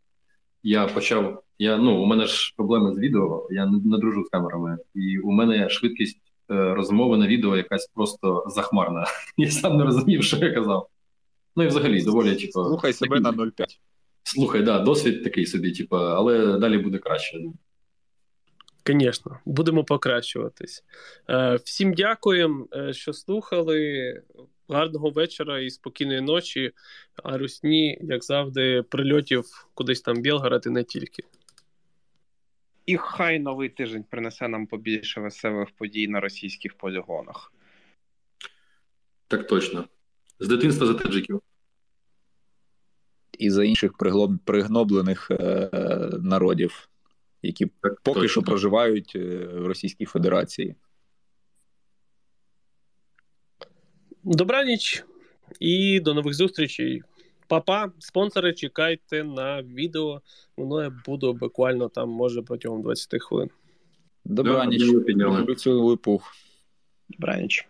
Я 0.64 0.88
почав. 0.88 1.44
Я, 1.60 1.78
ну, 1.78 2.04
у 2.04 2.06
мене 2.06 2.26
ж 2.26 2.54
проблеми 2.58 2.96
з 2.96 3.00
відео, 3.00 3.48
я 3.52 3.66
не, 3.66 3.80
не 3.86 3.98
дружу 3.98 4.24
з 4.24 4.30
камерами, 4.30 4.78
і 4.96 5.20
у 5.20 5.32
мене 5.32 5.70
швидкість 5.70 6.22
е, 6.52 6.74
розмови 6.74 7.18
на 7.18 7.28
відео 7.28 7.58
якась 7.58 7.88
просто 7.88 8.46
захмарна. 8.48 9.06
Я 9.38 9.52
сам 9.52 9.78
не 9.78 9.84
розумів, 9.84 10.24
що 10.24 10.38
я 10.38 10.54
казав. 10.54 10.90
Ну 11.58 11.64
і 11.64 11.68
взагалі 11.68 12.04
доволі, 12.04 12.36
типу, 12.36 12.52
Слухай 12.52 12.94
себе 12.94 13.10
такий- 13.10 13.38
на 13.38 13.44
0,5. 13.46 13.80
Слухай, 14.24 14.64
да, 14.64 14.80
досвід 14.80 15.24
такий 15.24 15.46
собі, 15.46 15.72
типу, 15.72 15.96
але 15.96 16.58
далі 16.60 16.78
буде 16.78 16.98
краще. 16.98 17.42
Звісно, 18.88 19.40
будемо 19.46 19.84
покращуватись. 19.84 20.84
Е, 21.30 21.56
всім 21.64 21.94
дякуємо, 21.94 22.68
е, 22.76 22.94
що 22.94 23.14
слухали. 23.14 24.22
Гарного 24.70 25.10
вечора 25.10 25.60
і 25.60 25.70
спокійної 25.70 26.22
ночі. 26.22 26.72
А 27.24 27.38
русні, 27.38 28.00
як 28.02 28.24
завжди, 28.24 28.84
прильотів 28.90 29.70
кудись 29.74 30.02
там 30.02 30.16
в 30.16 30.20
Білгород 30.20 30.64
і 30.66 30.70
не 30.70 30.84
тільки. 30.84 31.24
І 32.86 32.98
хай 32.98 33.40
новий 33.40 33.70
тиждень 33.70 34.06
принесе 34.10 34.48
нам 34.48 34.68
побільше 34.68 35.22
веселих 35.22 35.72
подій 35.72 36.08
на 36.08 36.20
російських 36.20 36.74
полігонах. 36.74 37.54
Так 39.28 39.48
точно. 39.48 39.86
З 40.40 40.48
дитинства 40.48 40.88
за 40.88 40.94
таджиків. 40.94 41.42
І 43.38 43.50
за 43.50 43.64
інших 43.64 43.92
пригноблених 44.46 45.32
е, 45.32 45.70
народів, 46.22 46.90
які 47.42 47.66
Так 47.66 48.02
поки 48.02 48.20
точно. 48.20 48.28
що 48.30 48.42
проживають 48.42 49.12
е, 49.16 49.48
в 49.54 49.66
Російській 49.66 50.06
Федерації. 50.06 50.76
Добраніч 54.24 55.06
і 55.60 56.00
до 56.00 56.14
нових 56.14 56.34
зустрічей. 56.34 57.04
Папа, 57.48 57.92
спонсори, 58.00 58.54
чекайте 58.54 59.24
на 59.24 59.62
відео. 59.62 60.22
Воно 60.58 60.84
я 60.84 60.90
буду 61.06 61.34
буквально 61.34 61.90
там, 61.90 62.10
може, 62.10 62.42
протягом 62.42 62.82
20 62.82 63.24
хвилин. 63.24 63.50
Добраніч. 64.26 64.84
Люблю 64.84 65.56
цілий 65.56 65.98
пух. 65.98 66.36
Добраніч. 67.10 67.68